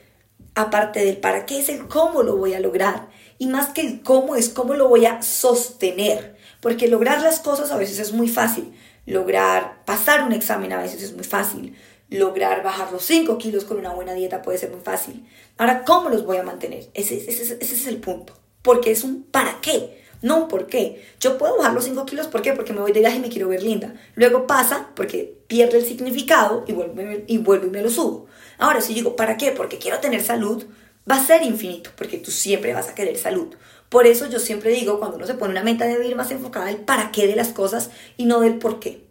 Aparte 0.55 1.03
del 1.03 1.17
para 1.17 1.45
qué 1.45 1.59
es 1.59 1.67
el 1.67 1.89
cómo 1.89 2.23
lo 2.23 2.37
voy 2.37 2.53
a 2.53 2.61
lograr. 2.61 3.09
Y 3.39 3.47
más 3.47 3.73
que 3.73 3.81
el 3.81 4.03
cómo 4.03 4.37
es 4.37 4.47
cómo 4.47 4.73
lo 4.73 4.87
voy 4.87 5.05
a 5.05 5.21
sostener. 5.21 6.37
Porque 6.61 6.87
lograr 6.87 7.21
las 7.21 7.41
cosas 7.41 7.71
a 7.71 7.77
veces 7.77 7.99
es 7.99 8.13
muy 8.13 8.29
fácil. 8.29 8.73
Lograr 9.09 9.83
pasar 9.85 10.23
un 10.23 10.33
examen 10.33 10.71
a 10.71 10.77
veces 10.77 11.01
es 11.01 11.13
muy 11.13 11.23
fácil. 11.23 11.75
Lograr 12.09 12.61
bajar 12.61 12.91
los 12.91 13.03
5 13.05 13.39
kilos 13.39 13.65
con 13.65 13.77
una 13.77 13.91
buena 13.91 14.13
dieta 14.13 14.43
puede 14.43 14.59
ser 14.59 14.69
muy 14.69 14.81
fácil. 14.81 15.27
Ahora, 15.57 15.83
¿cómo 15.83 16.09
los 16.09 16.27
voy 16.27 16.37
a 16.37 16.43
mantener? 16.43 16.89
Ese, 16.93 17.17
ese, 17.17 17.41
ese 17.41 17.57
es 17.59 17.87
el 17.87 17.97
punto. 17.97 18.33
Porque 18.61 18.91
es 18.91 19.03
un 19.03 19.23
para 19.23 19.61
qué. 19.61 19.99
No, 20.21 20.47
¿por 20.47 20.67
qué? 20.67 21.03
Yo 21.19 21.39
puedo 21.39 21.57
bajar 21.57 21.73
los 21.73 21.85
5 21.85 22.05
kilos, 22.05 22.27
¿por 22.27 22.43
qué? 22.43 22.53
Porque 22.53 22.71
me 22.71 22.81
voy 22.81 22.91
de 22.91 22.99
viaje 22.99 23.17
y 23.17 23.21
me 23.21 23.29
quiero 23.29 23.47
ver 23.47 23.63
linda. 23.63 23.95
Luego 24.13 24.45
pasa 24.45 24.89
porque 24.95 25.39
pierde 25.47 25.79
el 25.79 25.85
significado 25.85 26.63
y 26.67 26.73
vuelvo, 26.73 27.01
y 27.25 27.37
vuelvo 27.39 27.65
y 27.65 27.71
me 27.71 27.81
lo 27.81 27.89
subo. 27.89 28.27
Ahora, 28.59 28.79
si 28.79 28.93
digo, 28.93 29.15
¿para 29.15 29.37
qué? 29.37 29.51
Porque 29.51 29.79
quiero 29.79 29.99
tener 29.99 30.21
salud, 30.21 30.65
va 31.09 31.15
a 31.15 31.25
ser 31.25 31.41
infinito, 31.41 31.89
porque 31.95 32.17
tú 32.17 32.29
siempre 32.29 32.73
vas 32.73 32.89
a 32.89 32.95
querer 32.95 33.17
salud. 33.17 33.55
Por 33.89 34.05
eso 34.05 34.27
yo 34.27 34.39
siempre 34.39 34.71
digo, 34.71 34.99
cuando 34.99 35.17
uno 35.17 35.25
se 35.25 35.33
pone 35.33 35.51
una 35.51 35.63
meta, 35.63 35.85
debe 35.85 36.07
ir 36.07 36.15
más 36.15 36.31
enfocada 36.31 36.67
al 36.67 36.77
para 36.77 37.11
qué 37.11 37.27
de 37.27 37.35
las 37.35 37.49
cosas 37.49 37.89
y 38.17 38.25
no 38.25 38.39
del 38.39 38.59
por 38.59 38.79
qué. 38.79 39.07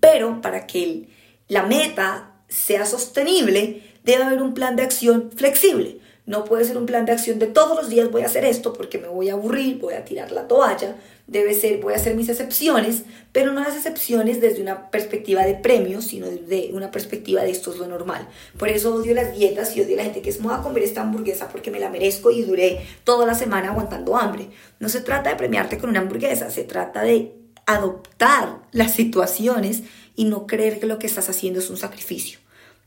Pero 0.00 0.40
para 0.40 0.66
que 0.66 1.08
la 1.48 1.64
meta 1.64 2.32
sea 2.48 2.86
sostenible, 2.86 3.82
debe 4.04 4.24
haber 4.24 4.42
un 4.42 4.54
plan 4.54 4.76
de 4.76 4.82
acción 4.82 5.30
flexible. 5.34 6.00
No 6.26 6.44
puede 6.44 6.64
ser 6.64 6.76
un 6.76 6.86
plan 6.86 7.06
de 7.06 7.12
acción 7.12 7.38
de 7.38 7.46
todos 7.46 7.76
los 7.76 7.88
días 7.88 8.10
voy 8.10 8.22
a 8.22 8.26
hacer 8.26 8.44
esto 8.44 8.72
porque 8.72 8.98
me 8.98 9.08
voy 9.08 9.30
a 9.30 9.32
aburrir, 9.32 9.78
voy 9.78 9.94
a 9.94 10.04
tirar 10.04 10.30
la 10.32 10.46
toalla. 10.46 10.96
Debe 11.26 11.54
ser, 11.54 11.80
voy 11.80 11.92
a 11.92 11.96
hacer 11.96 12.16
mis 12.16 12.28
excepciones, 12.28 13.04
pero 13.32 13.52
no 13.52 13.60
las 13.60 13.76
excepciones 13.76 14.40
desde 14.40 14.60
una 14.60 14.90
perspectiva 14.90 15.44
de 15.44 15.54
premio, 15.54 16.02
sino 16.02 16.26
desde 16.26 16.72
una 16.72 16.90
perspectiva 16.90 17.42
de 17.42 17.50
esto 17.50 17.72
es 17.72 17.78
lo 17.78 17.86
normal. 17.86 18.28
Por 18.58 18.68
eso 18.68 18.94
odio 18.94 19.14
las 19.14 19.36
dietas 19.36 19.76
y 19.76 19.80
odio 19.80 19.94
a 19.94 19.98
la 19.98 20.04
gente 20.04 20.22
que 20.22 20.30
es, 20.30 20.40
me 20.40 20.52
a 20.52 20.62
comer 20.62 20.82
esta 20.82 21.02
hamburguesa 21.02 21.48
porque 21.48 21.70
me 21.70 21.78
la 21.78 21.88
merezco 21.88 22.30
y 22.30 22.42
duré 22.42 22.80
toda 23.04 23.26
la 23.26 23.34
semana 23.34 23.70
aguantando 23.70 24.16
hambre. 24.16 24.50
No 24.80 24.88
se 24.88 25.00
trata 25.00 25.30
de 25.30 25.36
premiarte 25.36 25.78
con 25.78 25.90
una 25.90 26.00
hamburguesa, 26.00 26.50
se 26.50 26.64
trata 26.64 27.02
de 27.02 27.32
adoptar 27.66 28.58
las 28.72 28.92
situaciones 28.94 29.84
y 30.16 30.24
no 30.24 30.46
creer 30.46 30.80
que 30.80 30.86
lo 30.86 30.98
que 30.98 31.06
estás 31.06 31.28
haciendo 31.28 31.60
es 31.60 31.70
un 31.70 31.76
sacrificio. 31.76 32.39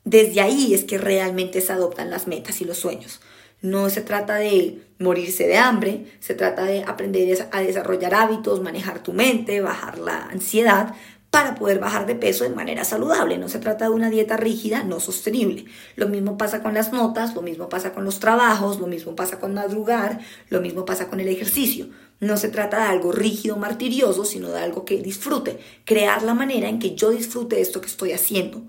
Desde 0.05 0.41
ahí 0.41 0.73
es 0.73 0.83
que 0.83 0.97
realmente 0.97 1.61
se 1.61 1.71
adoptan 1.71 2.09
las 2.09 2.27
metas 2.27 2.59
y 2.61 2.65
los 2.65 2.77
sueños. 2.77 3.21
No 3.61 3.89
se 3.89 4.01
trata 4.01 4.35
de 4.35 4.81
morirse 4.99 5.47
de 5.47 5.57
hambre, 5.57 6.05
se 6.19 6.33
trata 6.33 6.65
de 6.65 6.83
aprender 6.83 7.47
a 7.51 7.61
desarrollar 7.61 8.13
hábitos, 8.13 8.61
manejar 8.61 9.01
tu 9.01 9.13
mente, 9.13 9.61
bajar 9.61 9.99
la 9.99 10.25
ansiedad 10.25 10.93
para 11.29 11.55
poder 11.55 11.79
bajar 11.79 12.05
de 12.05 12.15
peso 12.15 12.43
de 12.43 12.49
manera 12.49 12.83
saludable. 12.83 13.37
No 13.37 13.47
se 13.47 13.59
trata 13.59 13.85
de 13.85 13.91
una 13.91 14.09
dieta 14.09 14.35
rígida, 14.35 14.83
no 14.83 14.99
sostenible. 14.99 15.65
Lo 15.95 16.09
mismo 16.09 16.37
pasa 16.37 16.61
con 16.61 16.73
las 16.73 16.91
notas, 16.91 17.33
lo 17.35 17.41
mismo 17.41 17.69
pasa 17.69 17.93
con 17.93 18.03
los 18.03 18.19
trabajos, 18.19 18.81
lo 18.81 18.87
mismo 18.87 19.15
pasa 19.15 19.39
con 19.39 19.53
madrugar, 19.53 20.19
lo 20.49 20.59
mismo 20.59 20.83
pasa 20.83 21.07
con 21.07 21.21
el 21.21 21.29
ejercicio. 21.29 21.87
No 22.19 22.35
se 22.35 22.49
trata 22.49 22.81
de 22.81 22.83
algo 22.83 23.13
rígido, 23.13 23.55
martirioso, 23.55 24.25
sino 24.25 24.49
de 24.49 24.59
algo 24.59 24.83
que 24.83 25.01
disfrute. 25.01 25.57
Crear 25.85 26.21
la 26.21 26.33
manera 26.33 26.67
en 26.67 26.79
que 26.79 26.95
yo 26.95 27.11
disfrute 27.11 27.61
esto 27.61 27.79
que 27.79 27.87
estoy 27.87 28.11
haciendo 28.11 28.63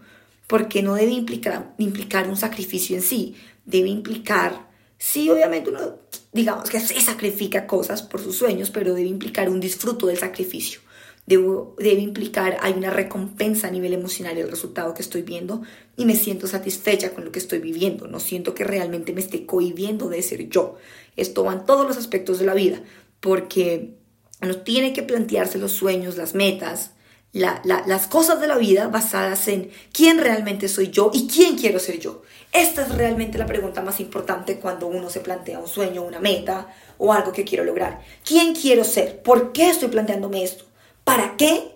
porque 0.47 0.83
no 0.83 0.95
debe 0.95 1.13
implicar, 1.13 1.75
implicar 1.79 2.29
un 2.29 2.37
sacrificio 2.37 2.97
en 2.97 3.03
sí, 3.03 3.35
debe 3.65 3.89
implicar, 3.89 4.69
sí, 4.99 5.31
obviamente 5.31 5.71
uno, 5.71 5.99
digamos 6.33 6.69
que 6.69 6.81
se 6.81 7.01
sacrifica 7.01 7.67
cosas 7.67 8.03
por 8.03 8.21
sus 8.21 8.37
sueños, 8.37 8.71
pero 8.71 8.95
debe 8.95 9.09
implicar 9.09 9.49
un 9.49 9.61
disfruto 9.61 10.07
del 10.07 10.19
sacrificio. 10.19 10.81
debe 11.27 12.03
implicar, 12.03 12.59
hay 12.61 12.75
una 12.75 12.91
recompensa 12.91 13.69
a 13.69 13.71
nivel 13.71 13.95
emocional 13.95 14.37
el 14.37 14.51
resultado 14.51 14.93
que 14.93 15.01
estoy 15.01 15.23
viendo 15.23 15.63
y 15.97 16.05
me 16.05 16.17
siento 16.17 16.47
satisfecha 16.47 17.15
con 17.15 17.25
lo 17.25 17.33
que 17.33 17.39
estoy 17.39 17.61
viviendo. 17.61 18.07
No 18.07 18.21
siento 18.21 18.55
que 18.55 18.65
realmente 18.65 19.15
me 19.15 19.21
esté 19.21 19.47
cohibiendo 19.47 20.11
de 20.11 20.23
ser 20.23 20.49
yo. 20.51 20.77
Esto 21.17 21.45
va 21.45 21.55
en 21.55 21.65
todos 21.65 21.87
los 21.87 21.97
aspectos 21.97 22.39
de 22.39 22.47
la 22.47 22.55
vida, 22.55 22.83
porque 23.21 23.95
uno 24.43 24.59
tiene 24.59 24.93
que 24.93 25.03
plantearse 25.03 25.59
los 25.59 25.73
sueños, 25.73 26.19
las 26.19 26.35
metas, 26.35 26.94
las 27.35 28.07
cosas 28.07 28.41
de 28.41 28.47
la 28.47 28.57
vida 28.57 28.87
basadas 28.87 29.49
en 29.49 29.71
quién 29.93 30.19
realmente 30.19 30.69
soy 30.69 30.91
yo 30.91 31.11
y 31.13 31.27
quién 31.27 31.57
quiero 31.57 31.81
ser 31.81 31.99
yo. 31.99 32.23
Esta 32.53 32.83
es 32.83 32.95
realmente 32.95 33.39
la 33.39 33.47
pregunta 33.47 33.83
más 33.83 33.99
importante 33.99 34.61
cuando 34.61 34.87
uno 34.87 35.11
se 35.11 35.19
plantea 35.19 35.59
un 35.59 35.67
sueño, 35.67 36.05
una 36.05 36.21
meta 36.21 36.73
o 36.97 37.13
algo 37.13 37.33
que 37.33 37.43
quiero 37.43 37.65
lograr. 37.65 38.01
¿Quién 38.25 38.55
quiero 38.55 38.85
ser? 38.85 39.21
¿Por 39.23 39.51
qué 39.51 39.71
estoy 39.71 39.89
planteándome 39.89 40.45
esto? 40.45 40.65
¿Para 41.03 41.37
qué 41.37 41.73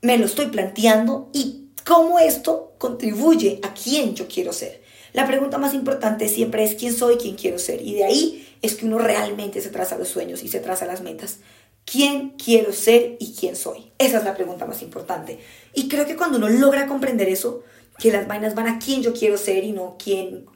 me 0.00 0.16
lo 0.16 0.24
estoy 0.24 0.46
planteando? 0.46 1.28
¿Y 1.34 1.68
cómo 1.84 2.18
esto 2.18 2.72
contribuye 2.78 3.60
a 3.62 3.74
quién 3.74 4.14
yo 4.14 4.26
quiero 4.26 4.54
ser? 4.54 4.82
La 5.12 5.26
pregunta 5.26 5.58
más 5.58 5.74
importante 5.74 6.28
siempre 6.28 6.64
es 6.64 6.74
quién 6.74 6.94
soy, 6.94 7.18
quién 7.18 7.36
quiero 7.36 7.58
ser. 7.58 7.82
Y 7.82 7.94
de 7.94 8.04
ahí 8.04 8.56
es 8.62 8.76
que 8.76 8.86
uno 8.86 8.96
realmente 8.98 9.60
se 9.60 9.68
traza 9.68 9.98
los 9.98 10.08
sueños 10.08 10.42
y 10.42 10.48
se 10.48 10.60
traza 10.60 10.86
las 10.86 11.02
metas. 11.02 11.40
¿Quién 11.84 12.30
quiero 12.30 12.72
ser 12.72 13.16
y 13.20 13.34
quién 13.34 13.56
soy? 13.56 13.92
Esa 13.98 14.18
es 14.18 14.24
la 14.24 14.34
pregunta 14.34 14.66
más 14.66 14.82
importante. 14.82 15.38
Y 15.74 15.88
creo 15.88 16.06
que 16.06 16.16
cuando 16.16 16.38
uno 16.38 16.48
logra 16.48 16.86
comprender 16.86 17.28
eso, 17.28 17.62
que 17.98 18.10
las 18.10 18.26
vainas 18.26 18.54
van 18.54 18.68
a 18.68 18.78
quién 18.78 19.02
yo 19.02 19.12
quiero 19.12 19.36
ser 19.36 19.64
y 19.64 19.72
no 19.72 19.96
quién, 20.02 20.46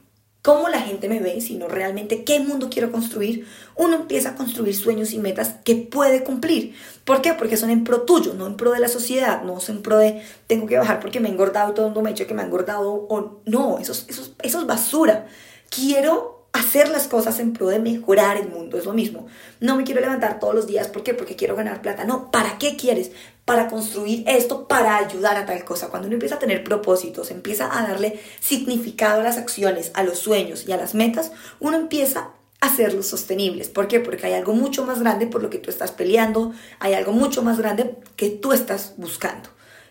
cómo 0.41 0.69
la 0.69 0.81
gente 0.81 1.07
me 1.07 1.19
ve, 1.19 1.41
sino 1.41 1.67
realmente 1.67 2.23
qué 2.23 2.39
mundo 2.39 2.69
quiero 2.69 2.91
construir, 2.91 3.45
uno 3.75 3.95
empieza 3.95 4.29
a 4.29 4.35
construir 4.35 4.75
sueños 4.75 5.13
y 5.13 5.19
metas 5.19 5.55
que 5.63 5.75
puede 5.75 6.23
cumplir. 6.23 6.75
¿Por 7.05 7.21
qué? 7.21 7.33
Porque 7.33 7.57
son 7.57 7.69
en 7.69 7.83
pro 7.83 8.01
tuyo, 8.01 8.33
no 8.33 8.47
en 8.47 8.57
pro 8.57 8.71
de 8.71 8.79
la 8.79 8.87
sociedad, 8.87 9.43
no 9.43 9.59
son 9.59 9.77
en 9.77 9.81
pro 9.83 9.97
de 9.97 10.21
tengo 10.47 10.65
que 10.65 10.77
bajar 10.77 10.99
porque 10.99 11.19
me 11.19 11.29
he 11.29 11.31
engordado 11.31 11.71
y 11.71 11.75
todo 11.75 11.85
el 11.85 11.91
mundo 11.91 12.01
me 12.01 12.09
ha 12.09 12.13
dicho 12.13 12.27
que 12.27 12.33
me 12.33 12.41
ha 12.41 12.45
engordado 12.45 12.91
o 12.91 13.41
no, 13.45 13.77
eso, 13.79 13.91
eso, 13.91 14.33
eso 14.41 14.59
es 14.59 14.65
basura. 14.65 15.27
Quiero 15.69 16.38
hacer 16.59 16.89
las 16.89 17.07
cosas 17.07 17.39
en 17.39 17.53
pro 17.53 17.67
de 17.67 17.79
mejorar 17.79 18.37
el 18.37 18.49
mundo, 18.49 18.77
es 18.77 18.85
lo 18.85 18.93
mismo. 18.93 19.27
No 19.59 19.75
me 19.75 19.83
quiero 19.83 20.01
levantar 20.01 20.39
todos 20.39 20.53
los 20.53 20.67
días, 20.67 20.87
¿por 20.87 21.03
qué? 21.03 21.13
Porque 21.13 21.35
quiero 21.35 21.55
ganar 21.55 21.81
plata. 21.81 22.03
No, 22.03 22.29
¿para 22.31 22.57
qué 22.57 22.75
quieres? 22.75 23.11
Para 23.45 23.67
construir 23.67 24.23
esto, 24.27 24.67
para 24.67 24.97
ayudar 24.97 25.37
a 25.37 25.45
tal 25.45 25.63
cosa. 25.63 25.87
Cuando 25.87 26.07
uno 26.07 26.15
empieza 26.15 26.35
a 26.35 26.39
tener 26.39 26.63
propósitos, 26.63 27.31
empieza 27.31 27.65
a 27.65 27.87
darle 27.87 28.19
significado 28.39 29.21
a 29.21 29.23
las 29.23 29.37
acciones, 29.37 29.91
a 29.93 30.03
los 30.03 30.19
sueños 30.19 30.65
y 30.67 30.71
a 30.71 30.77
las 30.77 30.93
metas, 30.95 31.31
uno 31.59 31.77
empieza 31.77 32.31
a 32.61 32.67
hacerlos 32.67 33.07
sostenibles. 33.07 33.69
¿Por 33.69 33.87
qué? 33.87 33.99
Porque 34.01 34.27
hay 34.27 34.33
algo 34.33 34.53
mucho 34.53 34.85
más 34.85 34.99
grande 34.99 35.27
por 35.27 35.41
lo 35.41 35.49
que 35.49 35.59
tú 35.59 35.69
estás 35.69 35.91
peleando, 35.91 36.53
hay 36.79 36.93
algo 36.93 37.13
mucho 37.13 37.41
más 37.41 37.57
grande 37.57 37.95
que 38.17 38.29
tú 38.29 38.51
estás 38.51 38.95
buscando. 38.97 39.49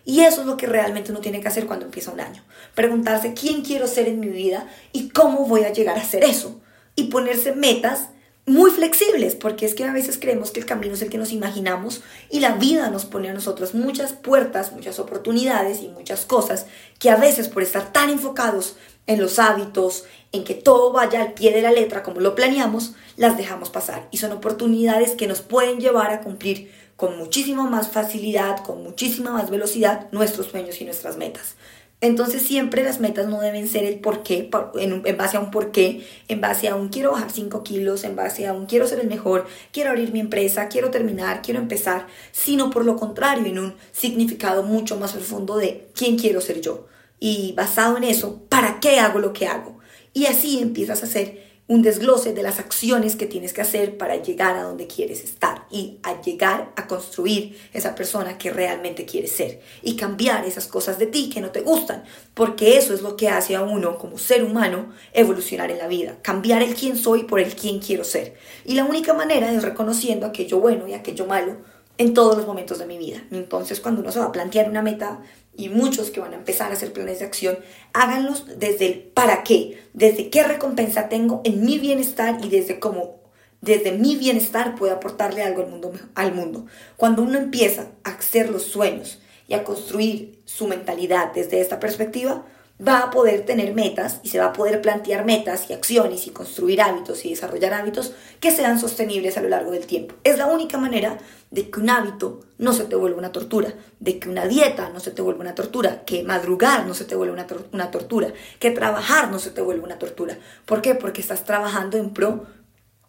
Y 0.09 0.21
eso 0.21 0.41
es 0.41 0.47
lo 0.47 0.57
que 0.57 0.67
realmente 0.67 1.11
uno 1.11 1.21
tiene 1.21 1.43
que 1.43 1.49
hacer 1.49 1.67
cuando 1.67 1.85
empieza 1.85 2.11
un 2.11 2.21
año. 2.21 2.43
Preguntarse 2.75 3.35
quién 3.35 3.61
quiero 3.61 3.87
ser 3.87 4.09
en 4.09 4.21
mi 4.21 4.29
vida 4.29 4.67
y 4.91 5.11
cómo 5.11 5.45
voy 5.45 5.65
a 5.65 5.73
llegar 5.73 5.99
a 5.99 6.01
hacer 6.01 6.25
eso. 6.25 6.63
Y 6.99 7.05
ponerse 7.05 7.53
metas 7.53 8.09
muy 8.49 8.71
flexibles, 8.71 9.35
porque 9.35 9.67
es 9.67 9.75
que 9.75 9.85
a 9.85 9.93
veces 9.93 10.19
creemos 10.19 10.51
que 10.51 10.61
el 10.61 10.67
camino 10.67 10.95
es 10.95 11.03
el 11.03 11.11
que 11.11 11.19
nos 11.19 11.33
imaginamos 11.33 12.01
y 12.31 12.41
la 12.41 12.55
vida 12.55 12.91
nos 12.91 13.05
pone 13.05 13.29
a 13.29 13.35
nosotros 13.35 13.75
muchas 13.75 14.13
puertas, 14.15 14.73
muchas 14.73 14.99
oportunidades 14.99 15.83
y 15.83 15.89
muchas 15.89 16.25
cosas 16.25 16.67
que 16.99 17.11
a 17.11 17.17
veces 17.17 17.49
por 17.49 17.63
estar 17.63 17.93
tan 17.93 18.11
enfocados 18.11 18.77
en 19.07 19.21
los 19.21 19.39
hábitos, 19.39 20.05
en 20.33 20.45
que 20.45 20.55
todo 20.55 20.93
vaya 20.93 21.23
al 21.23 21.35
pie 21.35 21.53
de 21.53 21.63
la 21.63 21.73
letra 21.73 22.03
como 22.03 22.21
lo 22.21 22.35
planeamos, 22.35 22.95
las 23.17 23.37
dejamos 23.37 23.71
pasar. 23.71 24.09
Y 24.11 24.19
son 24.19 24.33
oportunidades 24.33 25.13
que 25.13 25.27
nos 25.27 25.41
pueden 25.41 25.79
llevar 25.79 26.11
a 26.11 26.21
cumplir 26.21 26.73
con 26.97 27.17
muchísima 27.17 27.69
más 27.71 27.89
facilidad, 27.89 28.65
con 28.65 28.83
muchísima 28.83 29.31
más 29.31 29.51
velocidad 29.51 30.09
nuestros 30.11 30.49
sueños 30.49 30.81
y 30.81 30.85
nuestras 30.85 31.17
metas. 31.17 31.55
Entonces 32.01 32.43
siempre 32.43 32.85
las 32.85 33.01
metas 33.01 33.27
no 33.27 33.41
deben 33.41 33.67
ser 33.67 33.85
el 33.85 33.99
por 33.99 34.23
qué, 34.23 34.49
en, 34.77 35.17
base 35.17 35.37
a 35.37 35.41
un 35.41 35.51
por 35.51 35.73
qué, 35.73 36.07
en 36.29 36.41
base 36.41 36.69
a 36.69 36.77
un 36.77 36.91
quiero 36.91 37.11
bajar 37.11 37.33
5 37.33 37.65
kilos, 37.65 38.05
en 38.05 38.15
base 38.15 38.47
a 38.47 38.53
un 38.53 38.67
quiero 38.67 38.87
ser 38.87 39.01
el 39.01 39.09
mejor, 39.09 39.47
quiero 39.73 39.91
abrir 39.91 40.13
mi 40.13 40.21
empresa, 40.21 40.69
quiero 40.69 40.91
terminar, 40.91 41.43
quiero 41.43 41.59
empezar, 41.59 42.07
sino 42.31 42.71
por 42.71 42.85
lo 42.85 42.97
contrario, 42.97 43.47
en 43.47 43.59
un 43.59 43.75
significado 43.91 44.63
mucho 44.63 44.97
más 44.97 45.13
profundo 45.13 45.57
de 45.57 45.89
quién 45.93 46.17
quiero 46.17 46.41
ser 46.41 46.61
yo. 46.61 46.87
Y 47.19 47.53
basado 47.57 47.97
en 47.97 48.05
eso, 48.05 48.43
¿para 48.49 48.79
qué 48.79 49.01
hago 49.01 49.19
lo 49.19 49.33
que 49.33 49.49
hago? 49.49 49.79
Y 50.13 50.27
así 50.27 50.61
empiezas 50.61 51.03
a 51.03 51.07
hacer 51.07 51.48
un 51.69 51.83
desglose 51.83 52.33
de 52.33 52.43
las 52.43 52.59
acciones 52.59 53.15
que 53.15 53.27
tienes 53.27 53.53
que 53.53 53.61
hacer 53.61 53.99
para 53.99 54.17
llegar 54.17 54.57
a 54.57 54.63
donde 54.63 54.87
quieres 54.87 55.23
estar 55.23 55.67
y 55.71 55.99
a 56.03 56.21
llegar 56.23 56.73
a 56.77 56.87
construir 56.87 57.59
esa 57.75 57.95
persona 57.95 58.39
que 58.39 58.51
realmente 58.51 59.05
quieres 59.05 59.33
ser 59.33 59.61
y 59.83 59.95
cambiar 59.95 60.47
esas 60.47 60.67
cosas 60.67 60.99
de 60.99 61.07
ti 61.07 61.29
que 61.29 61.43
no 61.43 61.51
te 61.51 61.61
gustan, 61.61 62.05
porque 62.33 62.79
eso 62.79 62.95
es 62.95 63.03
lo 63.03 63.17
que 63.17 63.29
hace 63.29 63.55
a 63.55 63.61
uno 63.61 63.99
como 63.99 64.17
ser 64.17 64.45
humano 64.45 64.95
evolucionar 65.13 65.71
en 65.71 65.79
la 65.79 65.89
vida, 65.89 66.17
cambiar 66.23 66.63
el 66.63 66.75
quién 66.75 66.97
soy 66.97 67.25
por 67.25 67.39
el 67.39 67.55
quién 67.55 67.81
quiero 67.81 68.03
ser. 68.03 68.35
Y 68.65 68.75
la 68.75 68.87
única 68.87 69.13
manera 69.13 69.53
es 69.53 69.63
reconociendo 69.63 70.27
aquello 70.27 70.61
bueno 70.61 70.89
y 70.89 70.95
aquello 70.95 71.27
malo 71.27 71.59
en 71.99 72.15
todos 72.15 72.37
los 72.37 72.47
momentos 72.47 72.79
de 72.79 72.87
mi 72.87 72.97
vida. 72.97 73.23
Entonces, 73.31 73.81
cuando 73.81 74.01
uno 74.01 74.11
se 74.11 74.21
va 74.21 74.27
a 74.27 74.33
plantear 74.33 74.71
una 74.71 74.83
meta 74.83 75.21
y 75.59 75.69
muchos 75.69 76.11
que 76.11 76.21
van 76.21 76.33
a 76.33 76.37
empezar 76.37 76.71
a 76.71 76.75
hacer 76.75 76.93
planes 76.93 77.19
de 77.19 77.27
acción, 77.27 77.59
háganlos 77.93 78.47
desde 78.59 78.87
el 78.87 78.99
para 79.01 79.43
qué, 79.43 79.83
desde 79.93 80.31
qué 80.31 80.45
recompensa 80.45 81.11
tengo 81.11 81.43
en 81.45 81.65
mi 81.65 81.79
bienestar 81.79 82.39
y 82.43 82.49
desde 82.49 82.79
cómo 82.79 83.19
desde 83.61 83.91
mi 83.91 84.17
bienestar 84.17 84.77
puedo 84.77 84.95
aportarle 84.95 85.43
algo 85.43 85.63
al 85.63 85.69
mundo, 85.69 85.93
al 86.15 86.33
mundo. 86.33 86.67
Cuando 86.97 87.23
uno 87.23 87.39
empieza 87.39 87.89
a 88.05 88.11
hacer 88.11 88.51
los 88.51 88.63
sueños 88.63 89.21
y 89.49 89.55
a 89.55 89.65
construir 89.65 90.41
su 90.45 90.69
mentalidad 90.69 91.33
desde 91.35 91.61
esta 91.61 91.81
perspectiva, 91.81 92.47
va 92.87 93.01
a 93.01 93.11
poder 93.11 93.45
tener 93.45 93.75
metas 93.75 94.21
y 94.23 94.29
se 94.29 94.39
va 94.39 94.47
a 94.47 94.53
poder 94.53 94.81
plantear 94.81 95.25
metas 95.25 95.69
y 95.69 95.73
acciones 95.73 96.27
y 96.27 96.31
construir 96.31 96.81
hábitos 96.81 97.25
y 97.25 97.31
desarrollar 97.31 97.75
hábitos 97.75 98.13
que 98.41 98.53
sean 98.53 98.79
sostenibles 98.79 99.37
a 99.37 99.43
lo 99.43 99.49
largo 99.49 99.73
del 99.73 99.87
tiempo. 99.87 100.15
Es 100.23 100.39
la 100.39 100.47
única 100.47 100.79
manera 100.79 101.19
de 101.51 101.71
que 101.71 101.81
un 101.81 101.91
hábito 101.91 102.41
no 102.59 102.73
se 102.73 102.85
te 102.85 102.95
vuelva 102.95 103.19
una 103.19 103.33
tortura, 103.33 103.73
de 104.01 104.19
que 104.19 104.29
una 104.29 104.47
dieta 104.47 104.91
no 104.91 105.01
se 105.01 105.11
te 105.11 105.23
vuelva 105.23 105.41
una 105.41 105.55
tortura, 105.55 106.05
que 106.05 106.23
madrugar 106.23 106.87
no 106.87 106.95
se 106.95 107.05
te 107.05 107.17
vuelva 107.17 107.35
una, 107.35 107.47
una 107.73 107.91
tortura, 107.91 108.33
que 108.59 108.71
trabajar 108.71 109.31
no 109.31 109.39
se 109.39 109.51
te 109.51 109.63
vuelva 109.63 109.85
una 109.85 109.99
tortura. 109.99 110.39
¿Por 110.65 110.83
qué? 110.83 110.95
Porque 110.95 111.21
estás 111.21 111.45
trabajando 111.45 111.97
en 111.97 112.11
pro 112.11 112.47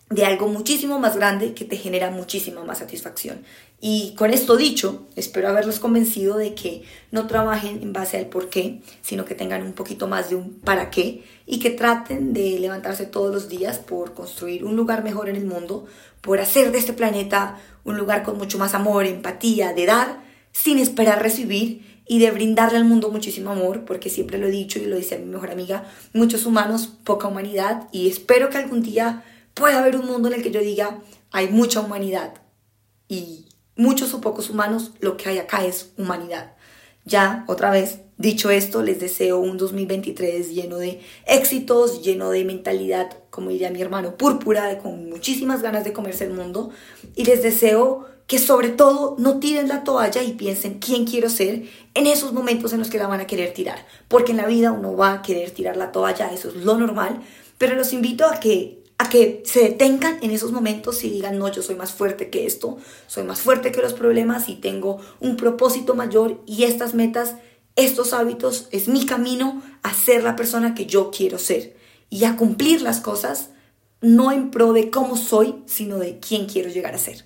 de 0.10 0.26
algo 0.26 0.48
muchísimo 0.48 0.98
más 0.98 1.16
grande 1.16 1.54
que 1.54 1.66
te 1.66 1.78
genera 1.78 2.10
muchísima 2.10 2.64
más 2.64 2.80
satisfacción. 2.80 3.44
Y 3.80 4.16
con 4.16 4.32
esto 4.32 4.58
dicho, 4.58 5.08
espero 5.16 5.48
haberlos 5.48 5.80
convencido 5.80 6.36
de 6.38 6.56
que 6.56 6.84
no 7.12 7.28
trabajen 7.28 7.84
en 7.84 7.94
base 7.94 8.18
al 8.18 8.26
por 8.26 8.50
qué, 8.50 8.82
sino 9.02 9.26
que 9.26 9.36
tengan 9.36 9.62
un 9.62 9.74
poquito 9.74 10.08
más 10.08 10.30
de 10.30 10.36
un 10.36 10.56
para 10.56 10.90
qué 10.90 11.24
y 11.46 11.60
que 11.60 11.70
traten 11.70 12.34
de 12.34 12.60
levantarse 12.60 13.06
todos 13.06 13.34
los 13.34 13.50
días 13.50 13.78
por 13.78 14.16
construir 14.16 14.66
un 14.66 14.76
lugar 14.76 15.04
mejor 15.04 15.30
en 15.30 15.36
el 15.36 15.46
mundo, 15.46 15.86
por 16.22 16.40
hacer 16.40 16.72
de 16.72 16.80
este 16.80 16.94
planeta 16.94 17.60
un 17.84 17.96
lugar 17.96 18.24
con 18.24 18.38
mucho 18.38 18.58
más 18.58 18.74
amor, 18.74 19.06
empatía, 19.06 19.74
de 19.74 19.86
dar 19.86 20.24
sin 20.52 20.80
esperar 20.80 21.22
recibir 21.22 22.02
y 22.08 22.18
de 22.18 22.32
brindarle 22.32 22.80
al 22.80 22.86
mundo 22.86 23.12
muchísimo 23.12 23.52
amor, 23.52 23.86
porque 23.86 24.10
siempre 24.10 24.40
lo 24.40 24.48
he 24.48 24.52
dicho 24.52 24.80
y 24.80 24.86
lo 24.86 24.96
dice 24.96 25.20
mi 25.20 25.26
mejor 25.26 25.52
amiga, 25.52 25.86
muchos 26.12 26.48
humanos, 26.48 26.92
poca 27.04 27.28
humanidad 27.28 27.88
y 27.92 28.10
espero 28.10 28.50
que 28.50 28.58
algún 28.58 28.82
día 28.82 29.24
pueda 29.60 29.80
haber 29.80 29.98
un 29.98 30.08
mundo 30.08 30.30
en 30.30 30.36
el 30.36 30.42
que 30.42 30.52
yo 30.52 30.62
diga, 30.62 31.02
hay 31.32 31.50
mucha 31.50 31.82
humanidad 31.82 32.34
y 33.10 33.46
muchos 33.76 34.14
o 34.14 34.22
pocos 34.22 34.50
humanos, 34.50 34.94
lo 35.02 35.18
que 35.18 35.30
hay 35.30 35.38
acá 35.38 35.66
es 35.66 35.92
humanidad. 35.98 36.54
Ya, 37.06 37.44
otra 37.48 37.70
vez, 37.70 38.00
dicho 38.18 38.50
esto, 38.50 38.82
les 38.84 39.00
deseo 39.00 39.40
un 39.40 39.58
2023 39.58 40.54
lleno 40.54 40.78
de 40.78 41.02
éxitos, 41.26 42.02
lleno 42.02 42.30
de 42.30 42.46
mentalidad, 42.46 43.10
como 43.30 43.50
diría 43.50 43.70
mi 43.70 43.82
hermano, 43.82 44.16
púrpura, 44.16 44.78
con 44.80 45.10
muchísimas 45.10 45.62
ganas 45.62 45.84
de 45.84 45.94
comerse 45.94 46.26
el 46.26 46.34
mundo. 46.34 46.70
Y 47.16 47.26
les 47.26 47.42
deseo 47.44 48.06
que 48.28 48.38
sobre 48.38 48.70
todo 48.70 49.16
no 49.18 49.40
tiren 49.40 49.68
la 49.68 49.84
toalla 49.84 50.22
y 50.24 50.34
piensen 50.34 50.80
quién 50.80 51.06
quiero 51.06 51.30
ser 51.30 51.64
en 51.96 52.08
esos 52.08 52.32
momentos 52.32 52.74
en 52.74 52.80
los 52.80 52.90
que 52.90 53.00
la 53.00 53.08
van 53.08 53.22
a 53.22 53.28
querer 53.28 53.54
tirar. 53.54 53.86
Porque 54.08 54.32
en 54.32 54.38
la 54.38 54.46
vida 54.46 54.72
uno 54.72 54.96
va 54.96 55.14
a 55.14 55.22
querer 55.22 55.52
tirar 55.52 55.78
la 55.78 55.92
toalla, 55.92 56.32
eso 56.32 56.50
es 56.50 56.56
lo 56.56 56.78
normal. 56.78 57.22
Pero 57.58 57.76
los 57.76 57.92
invito 57.92 58.26
a 58.26 58.40
que 58.40 58.79
a 59.00 59.10
que 59.10 59.42
se 59.46 59.62
detengan 59.62 60.20
en 60.22 60.32
esos 60.32 60.52
momentos 60.52 61.06
y 61.06 61.10
digan, 61.10 61.40
no, 61.40 61.50
yo 61.50 61.64
soy 61.64 61.76
más 61.76 61.94
fuerte 61.94 62.30
que 62.30 62.46
esto, 62.46 62.78
soy 63.08 63.24
más 63.24 63.40
fuerte 63.40 63.72
que 63.72 63.82
los 63.82 63.94
problemas 63.94 64.50
y 64.50 64.56
tengo 64.56 65.00
un 65.22 65.38
propósito 65.38 65.96
mayor 65.96 66.44
y 66.46 66.66
estas 66.66 66.94
metas, 66.94 67.36
estos 67.78 68.12
hábitos, 68.12 68.68
es 68.72 68.90
mi 68.90 69.06
camino 69.06 69.64
a 69.84 69.94
ser 69.94 70.24
la 70.24 70.36
persona 70.36 70.76
que 70.76 70.86
yo 70.86 71.12
quiero 71.12 71.40
ser 71.40 71.78
y 72.10 72.26
a 72.26 72.36
cumplir 72.36 72.82
las 72.82 73.00
cosas, 73.00 73.52
no 74.02 74.34
en 74.34 74.52
pro 74.52 74.74
de 74.74 74.90
cómo 74.90 75.16
soy, 75.16 75.64
sino 75.66 75.98
de 75.98 76.20
quién 76.20 76.48
quiero 76.48 76.70
llegar 76.70 76.94
a 76.94 77.00
ser. 77.00 77.24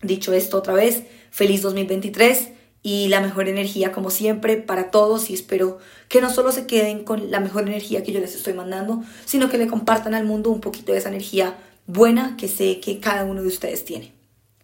Dicho 0.00 0.32
esto 0.32 0.56
otra 0.56 0.72
vez, 0.72 1.02
feliz 1.30 1.60
2023 1.60 2.48
y 2.86 3.08
la 3.08 3.20
mejor 3.20 3.48
energía 3.48 3.92
como 3.92 4.10
siempre 4.10 4.58
para 4.58 4.90
todos 4.90 5.30
y 5.30 5.34
espero 5.34 5.78
que 6.08 6.20
no 6.20 6.30
solo 6.30 6.52
se 6.52 6.66
queden 6.66 7.02
con 7.02 7.30
la 7.30 7.40
mejor 7.40 7.66
energía 7.66 8.04
que 8.04 8.12
yo 8.12 8.20
les 8.20 8.36
estoy 8.36 8.52
mandando, 8.52 9.02
sino 9.24 9.48
que 9.48 9.58
le 9.58 9.66
compartan 9.66 10.14
al 10.14 10.26
mundo 10.26 10.50
un 10.50 10.60
poquito 10.60 10.92
de 10.92 10.98
esa 10.98 11.08
energía 11.08 11.56
buena 11.86 12.36
que 12.36 12.46
sé 12.46 12.80
que 12.80 13.00
cada 13.00 13.24
uno 13.24 13.40
de 13.40 13.48
ustedes 13.48 13.86
tiene. 13.86 14.12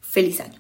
Feliz 0.03 0.39
año. 0.41 0.60